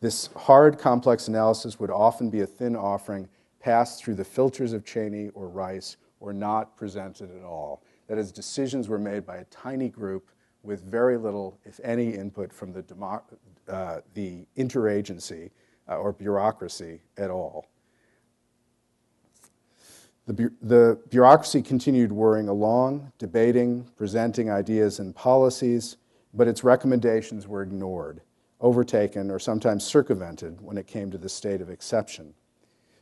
[0.00, 3.28] This hard, complex analysis would often be a thin offering
[3.60, 7.82] passed through the filters of Cheney or Rice or not presented at all.
[8.08, 10.28] That is, decisions were made by a tiny group
[10.62, 13.22] with very little, if any, input from the, demo-
[13.68, 15.50] uh, the interagency
[15.88, 17.66] uh, or bureaucracy at all.
[20.26, 25.96] The, bu- the bureaucracy continued worrying along, debating, presenting ideas and policies,
[26.32, 28.20] but its recommendations were ignored,
[28.60, 32.34] overtaken, or sometimes circumvented when it came to the state of exception.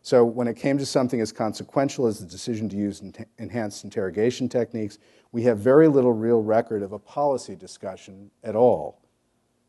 [0.03, 3.03] So, when it came to something as consequential as the decision to use
[3.39, 4.99] enhanced interrogation techniques,
[5.31, 9.03] we have very little real record of a policy discussion at all,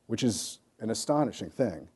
[0.08, 1.88] which is an astonishing thing.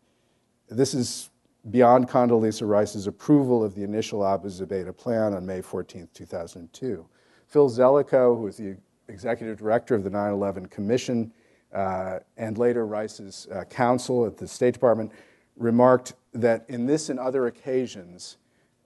[0.69, 1.31] This is
[1.71, 7.05] beyond Condoleezza Rice's approval of the initial Abu Zubaydah plan on May 14, 2002.
[7.47, 8.77] Phil Zelikow, who was the
[9.07, 11.33] executive director of the 9 11 Commission
[11.73, 15.11] uh, and later Rice's uh, counsel at the State Department,
[15.57, 18.37] remarked that in this and other occasions,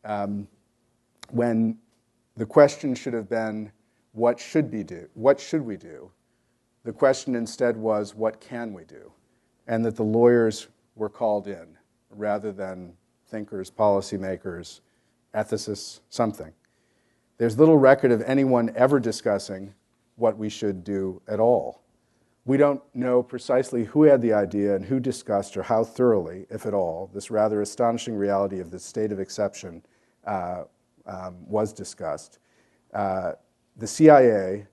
[0.05, 0.47] um,
[1.31, 1.77] when
[2.37, 3.71] the question should have been,
[4.13, 5.07] what should be do?
[5.13, 6.11] What should we do?
[6.83, 9.11] The question instead was, what can we do?
[9.69, 11.77] And that the lawyers were called in
[12.09, 12.91] rather than
[13.27, 14.81] thinkers, policymakers,
[15.33, 16.51] ethicists, something.
[17.37, 19.73] There's little record of anyone ever discussing
[20.17, 21.81] what we should do at all.
[22.45, 26.65] We don't know precisely who had the idea and who discussed or how thoroughly, if
[26.65, 29.83] at all, this rather astonishing reality of the state of exception
[30.25, 30.63] uh,
[31.05, 32.39] um, was discussed.
[32.93, 33.33] Uh,
[33.77, 34.65] the CIA,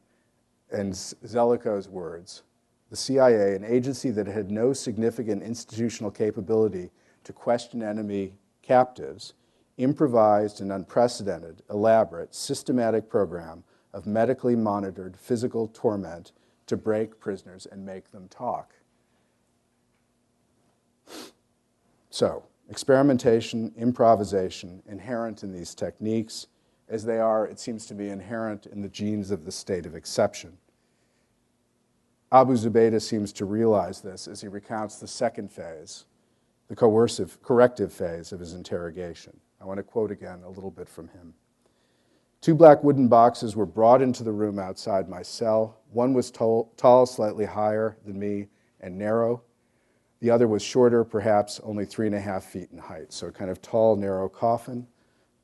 [0.72, 2.42] and Zelikow's words,
[2.90, 6.90] the CIA, an agency that had no significant institutional capability
[7.24, 8.32] to question enemy
[8.62, 9.34] captives,
[9.76, 16.32] improvised an unprecedented, elaborate, systematic program of medically monitored physical torment
[16.66, 18.74] to break prisoners and make them talk.
[22.10, 26.46] So, experimentation, improvisation, inherent in these techniques,
[26.88, 29.94] as they are, it seems to be inherent in the genes of the state of
[29.94, 30.56] exception.
[32.32, 36.06] Abu Zubaydah seems to realize this as he recounts the second phase,
[36.68, 39.38] the coercive, corrective phase of his interrogation.
[39.60, 41.34] I want to quote again a little bit from him.
[42.40, 45.80] Two black wooden boxes were brought into the room outside my cell.
[45.92, 48.48] One was tall, tall, slightly higher than me,
[48.80, 49.42] and narrow.
[50.20, 53.12] The other was shorter, perhaps only three and a half feet in height.
[53.12, 54.86] So, a kind of tall, narrow coffin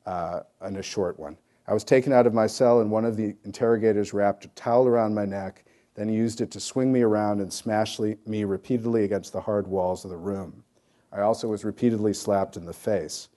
[0.06, 1.36] uh, and a short one.
[1.66, 4.86] I was taken out of my cell, and one of the interrogators wrapped a towel
[4.86, 5.64] around my neck,
[5.94, 9.66] then he used it to swing me around and smash me repeatedly against the hard
[9.66, 10.64] walls of the room.
[11.12, 13.28] I also was repeatedly slapped in the face.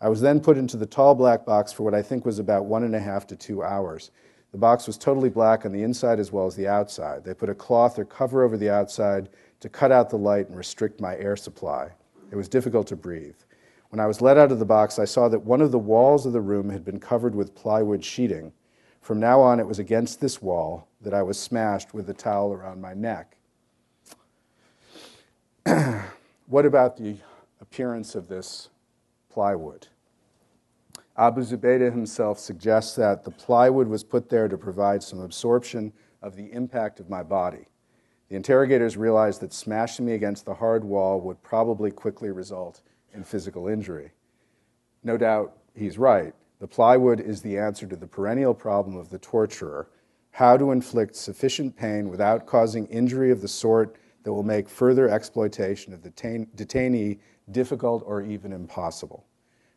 [0.00, 2.66] I was then put into the tall black box for what I think was about
[2.66, 4.10] one and a half to two hours.
[4.52, 7.24] The box was totally black on the inside as well as the outside.
[7.24, 10.56] They put a cloth or cover over the outside to cut out the light and
[10.56, 11.90] restrict my air supply.
[12.30, 13.34] It was difficult to breathe.
[13.88, 16.26] When I was let out of the box, I saw that one of the walls
[16.26, 18.52] of the room had been covered with plywood sheeting.
[19.04, 22.54] From now on, it was against this wall that I was smashed with the towel
[22.54, 23.36] around my neck.
[26.46, 27.18] what about the
[27.60, 28.70] appearance of this
[29.28, 29.88] plywood?
[31.18, 35.92] Abu Zubaydah himself suggests that the plywood was put there to provide some absorption
[36.22, 37.66] of the impact of my body.
[38.30, 42.80] The interrogators realized that smashing me against the hard wall would probably quickly result
[43.12, 44.12] in physical injury.
[45.02, 46.32] No doubt he's right.
[46.64, 49.90] The plywood is the answer to the perennial problem of the torturer
[50.30, 55.06] how to inflict sufficient pain without causing injury of the sort that will make further
[55.06, 57.18] exploitation of the detainee
[57.50, 59.26] difficult or even impossible.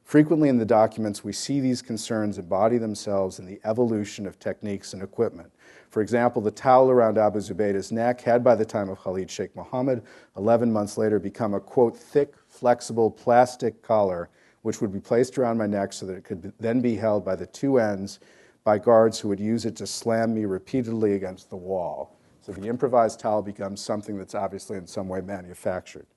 [0.05, 4.93] Frequently in the documents, we see these concerns embody themselves in the evolution of techniques
[4.93, 5.51] and equipment.
[5.89, 9.53] For example, the towel around Abu Zubaydah's neck had, by the time of Khalid Sheikh
[9.57, 10.03] Mohammed,
[10.37, 14.29] 11 months later, become a, quote, thick, flexible plastic collar,
[14.61, 17.35] which would be placed around my neck so that it could then be held by
[17.35, 18.19] the two ends
[18.63, 22.19] by guards who would use it to slam me repeatedly against the wall.
[22.41, 26.07] So the improvised towel becomes something that's obviously in some way manufactured.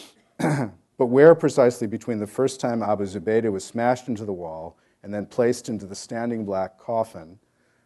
[0.38, 5.12] but where precisely between the first time Abu Zubaydah was smashed into the wall and
[5.12, 7.38] then placed into the standing black coffin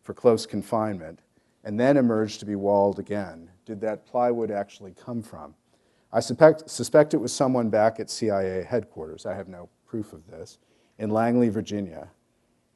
[0.02, 1.20] for close confinement,
[1.64, 5.54] and then emerged to be walled again, did that plywood actually come from?
[6.12, 9.24] I suspect, suspect it was someone back at CIA headquarters.
[9.26, 10.57] I have no proof of this,
[10.97, 12.09] in Langley, Virginia.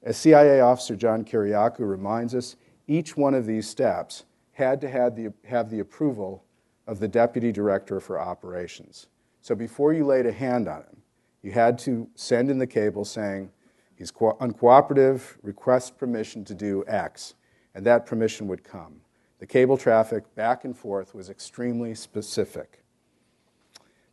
[0.03, 2.57] As CIA officer John Kiriakou reminds us,
[2.87, 6.45] each one of these steps had to have the, have the approval
[6.87, 9.07] of the deputy director for operations.
[9.41, 10.99] So before you laid a hand on him,
[11.41, 13.51] you had to send in the cable saying,
[13.95, 17.33] he's uncooperative, request permission to do X,
[17.75, 19.01] and that permission would come.
[19.39, 22.83] The cable traffic back and forth was extremely specific.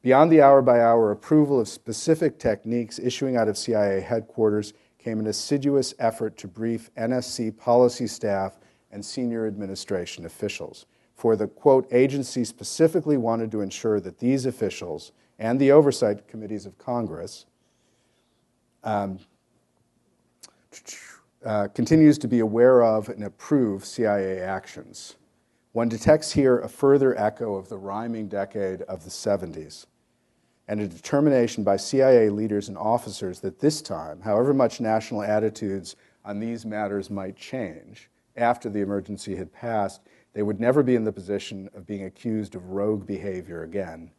[0.03, 5.17] Beyond the hour by hour approval of specific techniques issuing out of CIA headquarters came
[5.17, 8.59] an assiduous effort to brief NSC policy staff
[8.91, 10.87] and senior administration officials.
[11.15, 16.65] For the quote, agency specifically wanted to ensure that these officials and the oversight committees
[16.65, 17.45] of Congress
[18.83, 19.19] um,
[21.45, 25.15] uh, continues to be aware of and approve CIA actions.
[25.71, 29.85] One detects here a further echo of the rhyming decade of the 70s
[30.67, 35.95] and a determination by CIA leaders and officers that this time, however much national attitudes
[36.23, 40.01] on these matters might change after the emergency had passed,
[40.33, 44.09] they would never be in the position of being accused of rogue behavior again.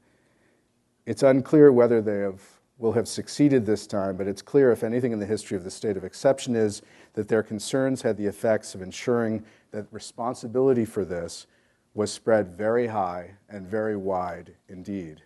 [1.07, 2.40] It's unclear whether they have,
[2.78, 5.70] will have succeeded this time, but it's clear, if anything in the history of the
[5.70, 6.82] state of exception is,
[7.14, 11.47] that their concerns had the effects of ensuring that responsibility for this
[11.95, 15.22] was spread very high and very wide indeed.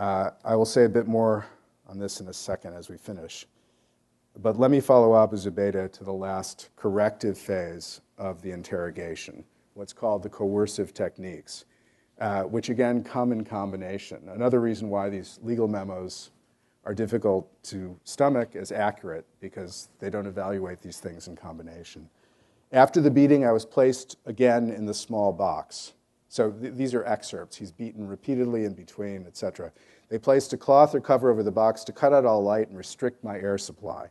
[0.00, 1.44] Uh, I will say a bit more
[1.86, 3.46] on this in a second as we finish.
[4.38, 9.44] But let me follow Abu Zubaydah to the last corrective phase of the interrogation,
[9.74, 11.66] what's called the coercive techniques,
[12.18, 14.26] uh, which again come in combination.
[14.30, 16.30] Another reason why these legal memos
[16.86, 22.08] are difficult to stomach as accurate because they don't evaluate these things in combination.
[22.72, 25.92] After the beating, I was placed again in the small box.
[26.30, 27.56] So th- these are excerpts.
[27.56, 29.72] He's beaten repeatedly in between, etc.
[30.10, 32.76] They placed a cloth or cover over the box to cut out all light and
[32.76, 34.08] restrict my air supply.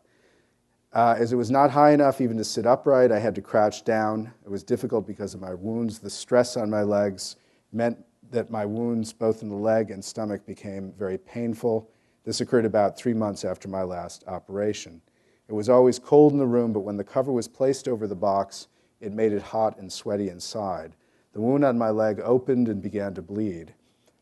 [0.93, 3.83] Uh, as it was not high enough even to sit upright, I had to crouch
[3.83, 4.33] down.
[4.43, 5.99] It was difficult because of my wounds.
[5.99, 7.35] The stress on my legs
[7.71, 7.97] meant
[8.31, 11.91] that my wounds, both in the leg and stomach, became very painful.
[12.23, 15.01] This occurred about three months after my last operation.
[15.47, 18.15] It was always cold in the room, but when the cover was placed over the
[18.15, 18.67] box,
[19.01, 20.95] it made it hot and sweaty inside.
[21.33, 23.73] The wound on my leg opened and began to bleed.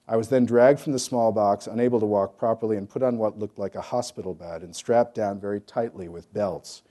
[0.09, 3.17] I was then dragged from the small box, unable to walk properly, and put on
[3.17, 6.83] what looked like a hospital bed and strapped down very tightly with belts.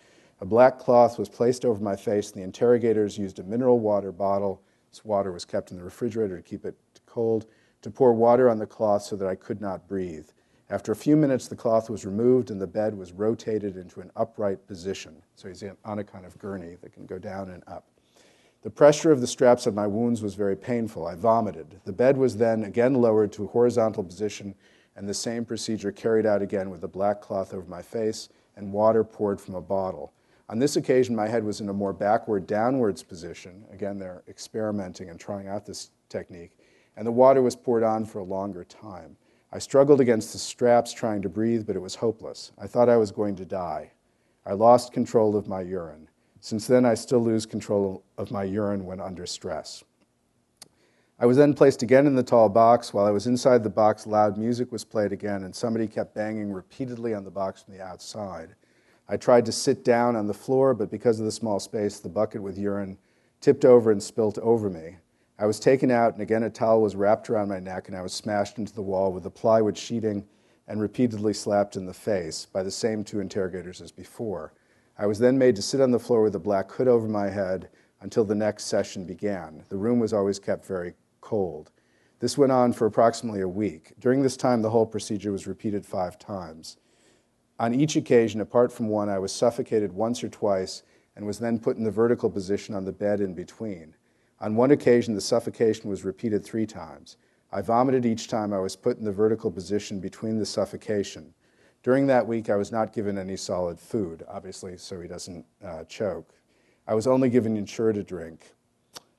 [0.43, 4.13] A black cloth was placed over my face, and the interrogators used a mineral water
[4.13, 4.61] bottle.
[4.91, 7.47] This water was kept in the refrigerator to keep it cold,
[7.81, 10.29] to pour water on the cloth so that I could not breathe.
[10.69, 14.11] After a few minutes, the cloth was removed and the bed was rotated into an
[14.17, 15.23] upright position.
[15.37, 17.87] So he's on a kind of gurney that can go down and up.
[18.67, 21.07] The pressure of the straps on my wounds was very painful.
[21.07, 21.81] I vomited.
[21.85, 24.57] The bed was then again lowered to a horizontal position,
[24.97, 28.73] and the same procedure carried out again with a black cloth over my face and
[28.73, 30.13] water poured from a bottle.
[30.49, 33.65] On this occasion, my head was in a more backward downwards position.
[33.71, 36.59] Again, they're experimenting and trying out this technique.
[36.97, 39.17] And the water was poured on for a longer time.
[39.53, 42.51] I struggled against the straps trying to breathe, but it was hopeless.
[42.59, 43.93] I thought I was going to die.
[44.45, 46.06] I lost control of my urine.
[46.47, 49.83] Since then, I still lose control of my urine when under stress.
[51.19, 52.95] I was then placed again in the tall box.
[52.95, 56.53] While I was inside the box, loud music was played again, and somebody kept banging
[56.53, 58.55] repeatedly on the box from the outside.
[59.09, 62.09] I tried to sit down on the floor, but because of the small space, the
[62.09, 62.97] bucket with urine
[63.41, 64.99] tipped over and spilt over me.
[65.41, 68.03] I was taken out, and again a towel was wrapped around my neck, and I
[68.03, 70.25] was smashed into the wall with the plywood sheeting
[70.69, 74.53] and repeatedly slapped in the face by the same two interrogators as before.
[74.99, 77.29] I was then made to sit on the floor with a black hood over my
[77.29, 77.69] head
[78.01, 79.65] until the next session began.
[79.69, 81.71] The room was always kept very cold.
[82.21, 83.93] This went on for approximately a week.
[83.99, 86.79] During this time, the whole procedure was repeated five times.
[87.59, 90.83] On each occasion, apart from one, I was suffocated once or twice
[91.15, 93.95] and was then put in the vertical position on the bed in between.
[94.41, 97.17] On one occasion, the suffocation was repeated three times.
[97.53, 101.35] I vomited each time I was put in the vertical position between the suffocation.
[101.87, 105.85] During that week, I was not given any solid food, obviously, so he doesn't uh,
[105.85, 106.35] choke.
[106.89, 108.55] I was only given Ensure to drink.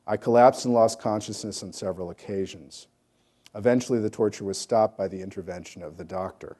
[0.06, 2.88] I collapsed and lost consciousness on several occasions.
[3.56, 6.57] Eventually, the torture was stopped by the intervention of the doctor.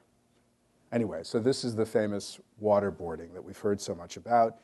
[0.92, 4.56] Anyway, so this is the famous waterboarding that we've heard so much about.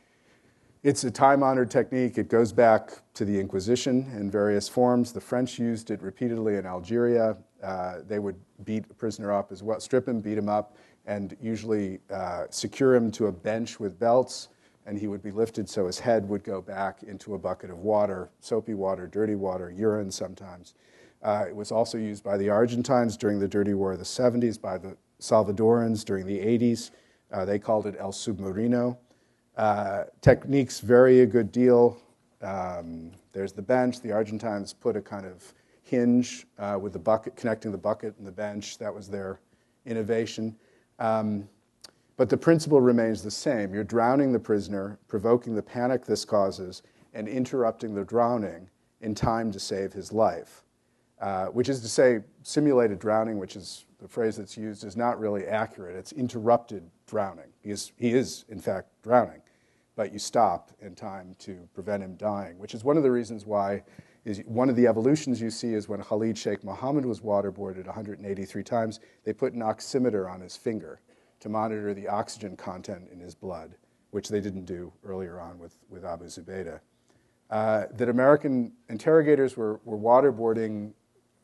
[0.82, 2.16] It's a time honored technique.
[2.16, 5.12] It goes back to the Inquisition in various forms.
[5.12, 7.36] The French used it repeatedly in Algeria.
[7.62, 10.76] Uh, they would beat a prisoner up as well, strip him, beat him up,
[11.06, 14.48] and usually uh, secure him to a bench with belts,
[14.86, 17.78] and he would be lifted so his head would go back into a bucket of
[17.78, 20.74] water, soapy water, dirty water, urine sometimes.
[21.22, 24.60] Uh, it was also used by the Argentines during the Dirty War of the 70s,
[24.60, 26.90] by the Salvadorans during the 80s.
[27.32, 28.98] Uh, they called it El Submarino.
[29.56, 31.96] Uh, techniques vary a good deal.
[32.42, 34.00] Um, there's the bench.
[34.00, 38.26] The Argentines put a kind of hinge uh, with the bucket, connecting the bucket and
[38.26, 38.78] the bench.
[38.78, 39.40] That was their
[39.86, 40.54] innovation.
[40.98, 41.48] Um,
[42.16, 43.74] but the principle remains the same.
[43.74, 48.68] You're drowning the prisoner, provoking the panic this causes, and interrupting the drowning
[49.00, 50.62] in time to save his life.
[51.20, 55.18] Uh, which is to say, simulated drowning, which is the phrase that's used, is not
[55.18, 55.96] really accurate.
[55.96, 57.52] It's interrupted drowning.
[57.62, 59.40] He is, he is in fact, drowning,
[59.96, 63.46] but you stop in time to prevent him dying, which is one of the reasons
[63.46, 63.82] why
[64.24, 68.62] is one of the evolutions you see is when Khalid Sheikh Mohammed was waterboarded 183
[68.62, 71.00] times, they put an oximeter on his finger
[71.40, 73.74] to monitor the oxygen content in his blood,
[74.12, 76.80] which they didn't do earlier on with, with Abu Zubaydah.
[77.50, 80.92] Uh, that American interrogators were, were waterboarding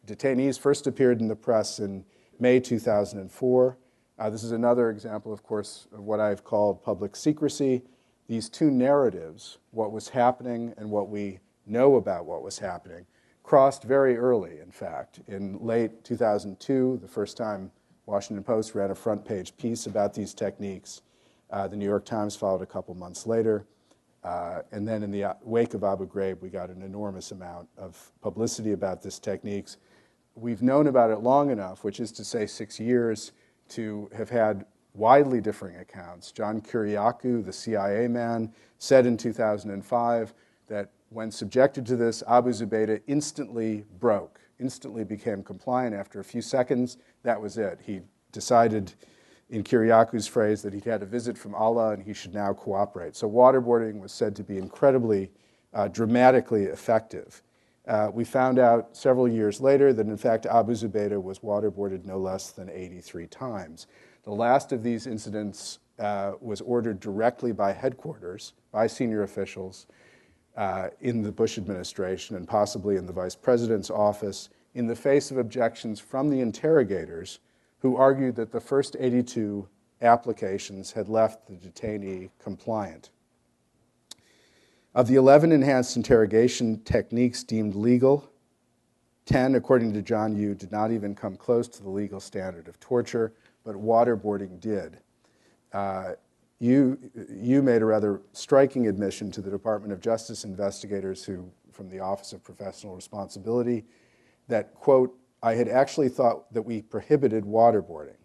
[0.07, 2.05] detainees first appeared in the press in
[2.39, 3.77] May 2004.
[4.19, 7.83] Uh, this is another example, of course, of what I've called public secrecy.
[8.27, 11.41] These two narratives, what was happening and what we
[11.71, 13.07] know about what was happening,
[13.43, 15.21] crossed very early, in fact.
[15.29, 17.71] In late 2002, the first time
[18.07, 21.03] Washington Post ran a front page piece about these techniques.
[21.51, 23.67] Uh, the New York Times followed a couple months later.
[24.23, 27.69] Uh, and then in the uh, wake of Abu Ghraib, we got an enormous amount
[27.79, 29.79] of publicity about these techniques.
[30.35, 33.33] We've known about it long enough, which is to say six years,
[33.71, 36.33] to have had widely differing accounts.
[36.33, 40.35] John Kiriakou, the CIA man, said in 2005
[40.69, 45.95] that when subjected to this, Abu Zubaydah instantly broke, instantly became compliant.
[45.95, 47.81] After a few seconds, that was it.
[47.85, 48.01] He
[48.31, 48.95] decided,
[49.51, 53.17] in Kiriakou's phrase, that he'd had a visit from Allah and he should now cooperate.
[53.17, 55.33] So waterboarding was said to be incredibly,
[55.75, 57.43] uh, dramatically effective.
[57.89, 62.19] Uh, we found out several years later that, in fact, Abu Zubaydah was waterboarded no
[62.19, 63.89] less than 83 times.
[64.23, 69.87] The last of these incidents uh, was ordered directly by headquarters, by senior officials,
[70.57, 75.31] uh, in the Bush administration and possibly in the vice president's office in the face
[75.31, 77.41] of objections from the interrogators
[77.79, 79.67] who argued that the first 82
[80.03, 83.11] applications had left the detainee compliant.
[84.95, 88.29] Of the 11 enhanced interrogation techniques deemed legal,
[89.27, 92.81] 10, according to John Yoo, did not even come close to the legal standard of
[92.81, 93.33] torture,
[93.65, 94.99] but waterboarding did.
[95.73, 96.13] Uh,
[96.61, 96.99] Yoo,
[97.31, 102.01] Yoo made a rather striking admission to the Department of Justice investigators who, from the
[102.01, 103.87] Office of Professional Responsibility,
[104.49, 108.19] that, quote, I had actually thought that we prohibited waterboarding.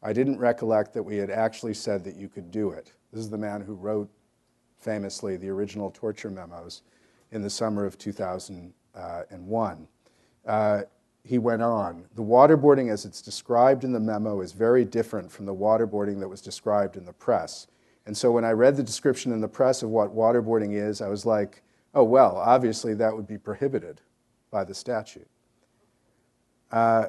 [0.00, 2.92] I didn't recollect that we had actually said that you could do it.
[3.12, 4.08] This is the man who wrote
[4.78, 6.82] famously the original torture memos
[7.32, 9.88] in the summer of 2001.
[10.46, 10.82] Uh,
[11.24, 15.46] he went on, the waterboarding as it's described in the memo is very different from
[15.46, 17.68] the waterboarding that was described in the press.
[18.06, 21.08] And so when I read the description in the press of what waterboarding is, I
[21.08, 21.62] was like,
[21.94, 24.00] oh, well, obviously that would be prohibited
[24.50, 25.28] by the statute.
[26.70, 27.08] Uh,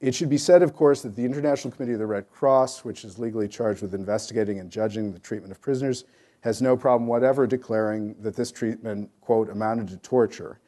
[0.00, 3.04] it should be said, of course, that the International Committee of the Red Cross, which
[3.04, 6.04] is legally charged with investigating and judging the treatment of prisoners,
[6.42, 10.60] has no problem whatever declaring that this treatment, quote, amounted to torture.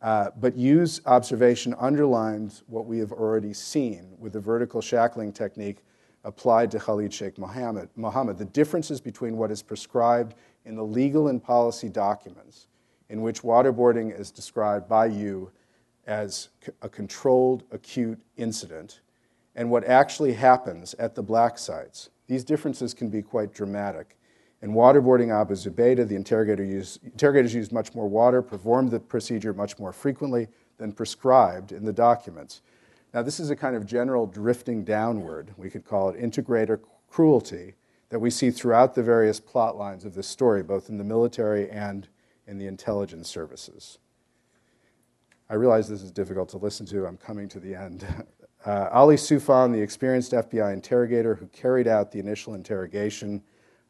[0.00, 5.84] Uh, but Yoo's observation underlines what we have already seen with the vertical shackling technique
[6.24, 7.88] applied to Khalid Sheikh Mohammed.
[7.96, 8.38] Mohammed.
[8.38, 10.34] The differences between what is prescribed
[10.64, 12.66] in the legal and policy documents,
[13.08, 15.50] in which waterboarding is described by Yoo
[16.06, 16.48] as
[16.82, 19.00] a controlled acute incident,
[19.56, 22.10] and what actually happens at the black sites.
[22.26, 24.16] These differences can be quite dramatic.
[24.62, 29.78] In waterboarding Abu Zubaydah, the interrogator interrogators used much more water, performed the procedure much
[29.78, 32.62] more frequently than prescribed in the documents.
[33.12, 37.74] Now, this is a kind of general drifting downward, we could call it integrator cruelty,
[38.10, 41.68] that we see throughout the various plot lines of this story, both in the military
[41.70, 42.08] and
[42.46, 43.98] in the intelligence services.
[45.48, 47.06] I realize this is difficult to listen to.
[47.06, 48.06] I'm coming to the end.
[48.66, 53.42] Uh, Ali Soufan, the experienced FBI interrogator who carried out the initial interrogation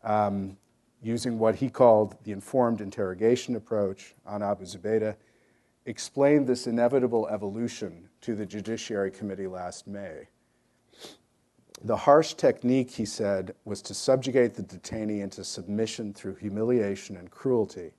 [0.04, 0.56] um,
[1.02, 5.16] using what he called the informed interrogation approach on Abu Zubaydah,
[5.90, 10.28] explained this inevitable evolution to the Judiciary Committee last May.
[11.82, 17.30] The harsh technique, he said, was to subjugate the detainee into submission through humiliation and
[17.30, 17.92] cruelty.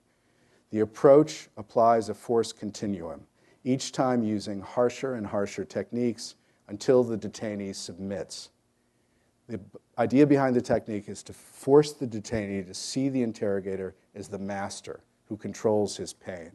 [0.70, 3.28] The approach applies a force continuum,
[3.66, 6.36] each time using harsher and harsher techniques
[6.70, 8.52] until the detainee submits.
[9.50, 9.60] The
[9.98, 14.40] idea behind the technique is to force the detainee to see the interrogator as the
[14.40, 16.52] master who controls his pain.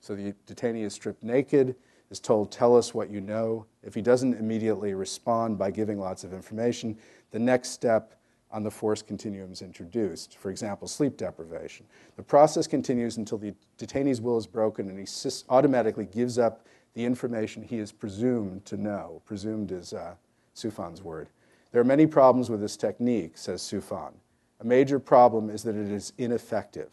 [0.00, 1.74] So the detainee is stripped naked,
[2.10, 3.66] is told, Tell us what you know.
[3.82, 6.96] If he doesn't immediately respond by giving lots of information,
[7.30, 8.14] the next step
[8.50, 10.38] on the force continuum is introduced.
[10.38, 11.86] For example, sleep deprivation.
[12.16, 17.04] The process continues until the detainee's will is broken and he automatically gives up the
[17.04, 19.20] information he is presumed to know.
[19.26, 20.14] Presumed is uh,
[20.54, 21.28] Soufan's word.
[21.70, 24.14] There are many problems with this technique, says Soufan.
[24.60, 26.90] A major problem is that it is ineffective.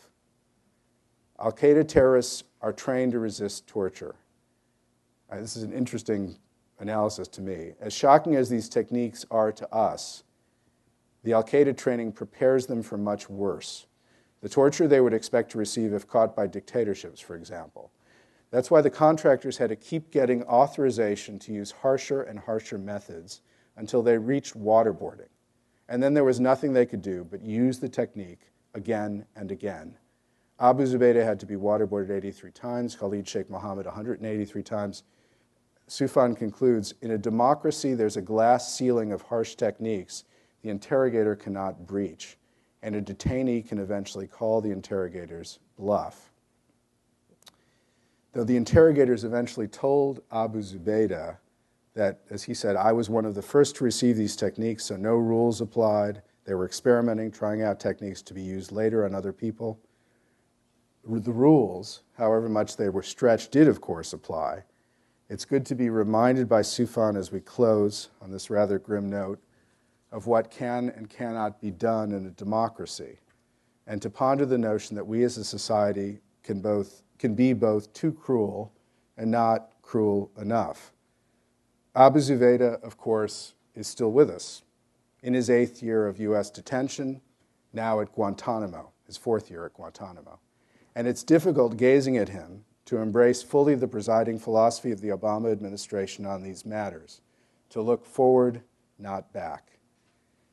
[1.40, 4.16] Al Qaeda terrorists are trained to resist torture.
[5.32, 6.36] Uh, this is an interesting
[6.80, 7.74] analysis to me.
[7.80, 10.24] As shocking as these techniques are to us,
[11.24, 13.86] the Al Qaeda training prepares them for much worse.
[14.42, 17.92] The torture they would expect to receive if caught by dictatorships, for example.
[18.50, 23.42] That's why the contractors had to keep getting authorization to use harsher and harsher methods
[23.76, 25.30] until they reached waterboarding.
[25.88, 30.00] And then there was nothing they could do but use the technique again and again.
[30.60, 35.04] Abu Zubaydah had to be waterboarded 83 times, Khalid Sheikh Mohammed 183 times.
[35.90, 40.24] Soufan concludes In a democracy, there's a glass ceiling of harsh techniques
[40.66, 42.38] the interrogator cannot breach,
[42.82, 46.32] and a detainee can eventually call the interrogator's bluff.
[48.34, 51.38] Though the interrogators eventually told Abu Zubaydah
[51.94, 54.96] that, as he said, I was one of the first to receive these techniques, so
[54.96, 56.24] no rules applied.
[56.46, 59.80] They were experimenting, trying out techniques to be used later on other people.
[61.08, 64.64] The rules, however much they were stretched, did of course apply.
[65.30, 69.40] It's good to be reminded by Soufan as we close on this rather grim note
[70.12, 73.20] of what can and cannot be done in a democracy,
[73.86, 77.92] and to ponder the notion that we as a society can, both, can be both
[77.94, 78.74] too cruel
[79.18, 80.92] and not cruel enough.
[81.96, 84.64] Abu Zubaydah, of course, is still with us
[85.22, 86.50] in his eighth year of U.S.
[86.50, 87.22] detention,
[87.74, 90.40] now at Guantanamo, his fourth year at Guantanamo.
[90.96, 95.52] And it's difficult gazing at him to embrace fully the presiding philosophy of the Obama
[95.52, 97.22] administration on these matters,
[97.70, 98.62] to look forward,
[98.98, 99.80] not back.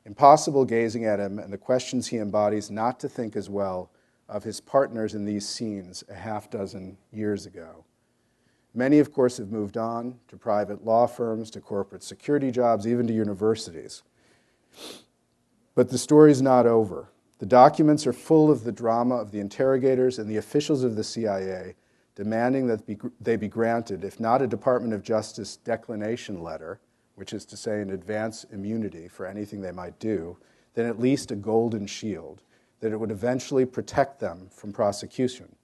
[0.05, 3.91] Impossible gazing at him and the questions he embodies not to think as well
[4.29, 7.85] of his partners in these scenes a half dozen years ago.
[8.75, 13.07] Many, of course, have moved on to private law firms, to corporate security jobs, even
[13.07, 14.03] to universities.
[15.75, 17.12] But the story's not over.
[17.43, 21.03] The documents are full of the drama of the interrogators and the officials of the
[21.03, 21.75] CIA
[22.15, 22.83] demanding that
[23.21, 26.79] they be granted, if not a Department of Justice declination letter,
[27.17, 30.39] which is to say an advance immunity for anything they might do,
[30.75, 32.43] then at least a golden shield,
[32.79, 35.57] that it would eventually protect them from prosecution.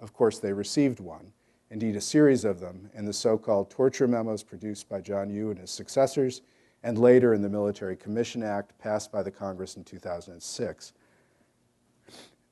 [0.00, 1.32] Of course, they received one
[1.70, 5.48] indeed a series of them, in the so called torture memos produced by John Yoo
[5.48, 6.42] and his successors,
[6.82, 10.92] and later in the Military Commission Act passed by the Congress in 2006.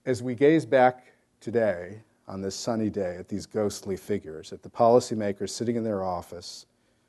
[0.05, 4.69] As we gaze back today on this sunny day at these ghostly figures, at the
[4.69, 6.67] policymakers sitting in their office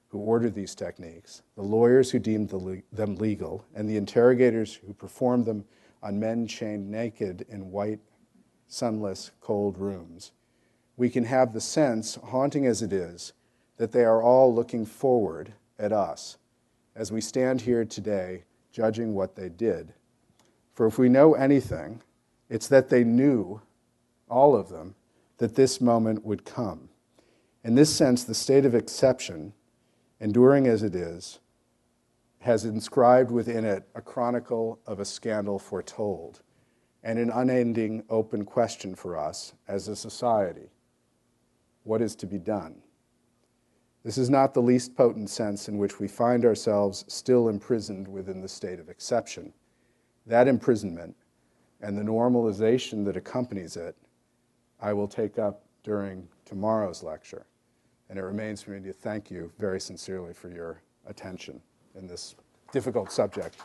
[0.10, 4.94] who ordered these techniques, the lawyers who deemed the them legal, and the interrogators who
[4.94, 5.66] performed them
[6.04, 8.00] on men chained naked in white,
[8.68, 10.32] sunless, cold rooms,
[10.96, 13.34] we can have the sense, haunting as it is,
[13.78, 16.38] that they are all looking forward at us
[16.96, 19.94] as we stand here today judging what they did.
[20.76, 22.00] For if we know anything,
[22.54, 23.60] it's that they knew,
[24.30, 24.94] all of them,
[25.40, 26.88] that this moment would come.
[27.64, 29.54] In this sense, the state of exception,
[30.20, 31.40] enduring as it is,
[32.42, 36.42] has inscribed within it a chronicle of a scandal foretold
[37.02, 40.70] and an unending open question for us as a society
[41.82, 42.84] what is to be done.
[44.04, 48.42] This is not the least potent sense in which we find ourselves still imprisoned within
[48.42, 49.54] the state of exception.
[50.28, 51.16] That imprisonment
[51.84, 53.96] and the normalization that accompanies it,
[54.80, 57.46] I will take up during tomorrow's lecture.
[58.10, 61.62] And it remains for me to thank you very sincerely for your attention
[61.96, 62.36] in this
[62.72, 63.58] difficult subject.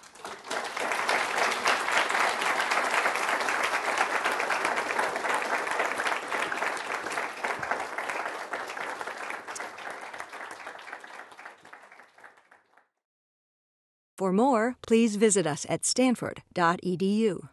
[14.16, 17.49] For more, please visit us at stanford.edu.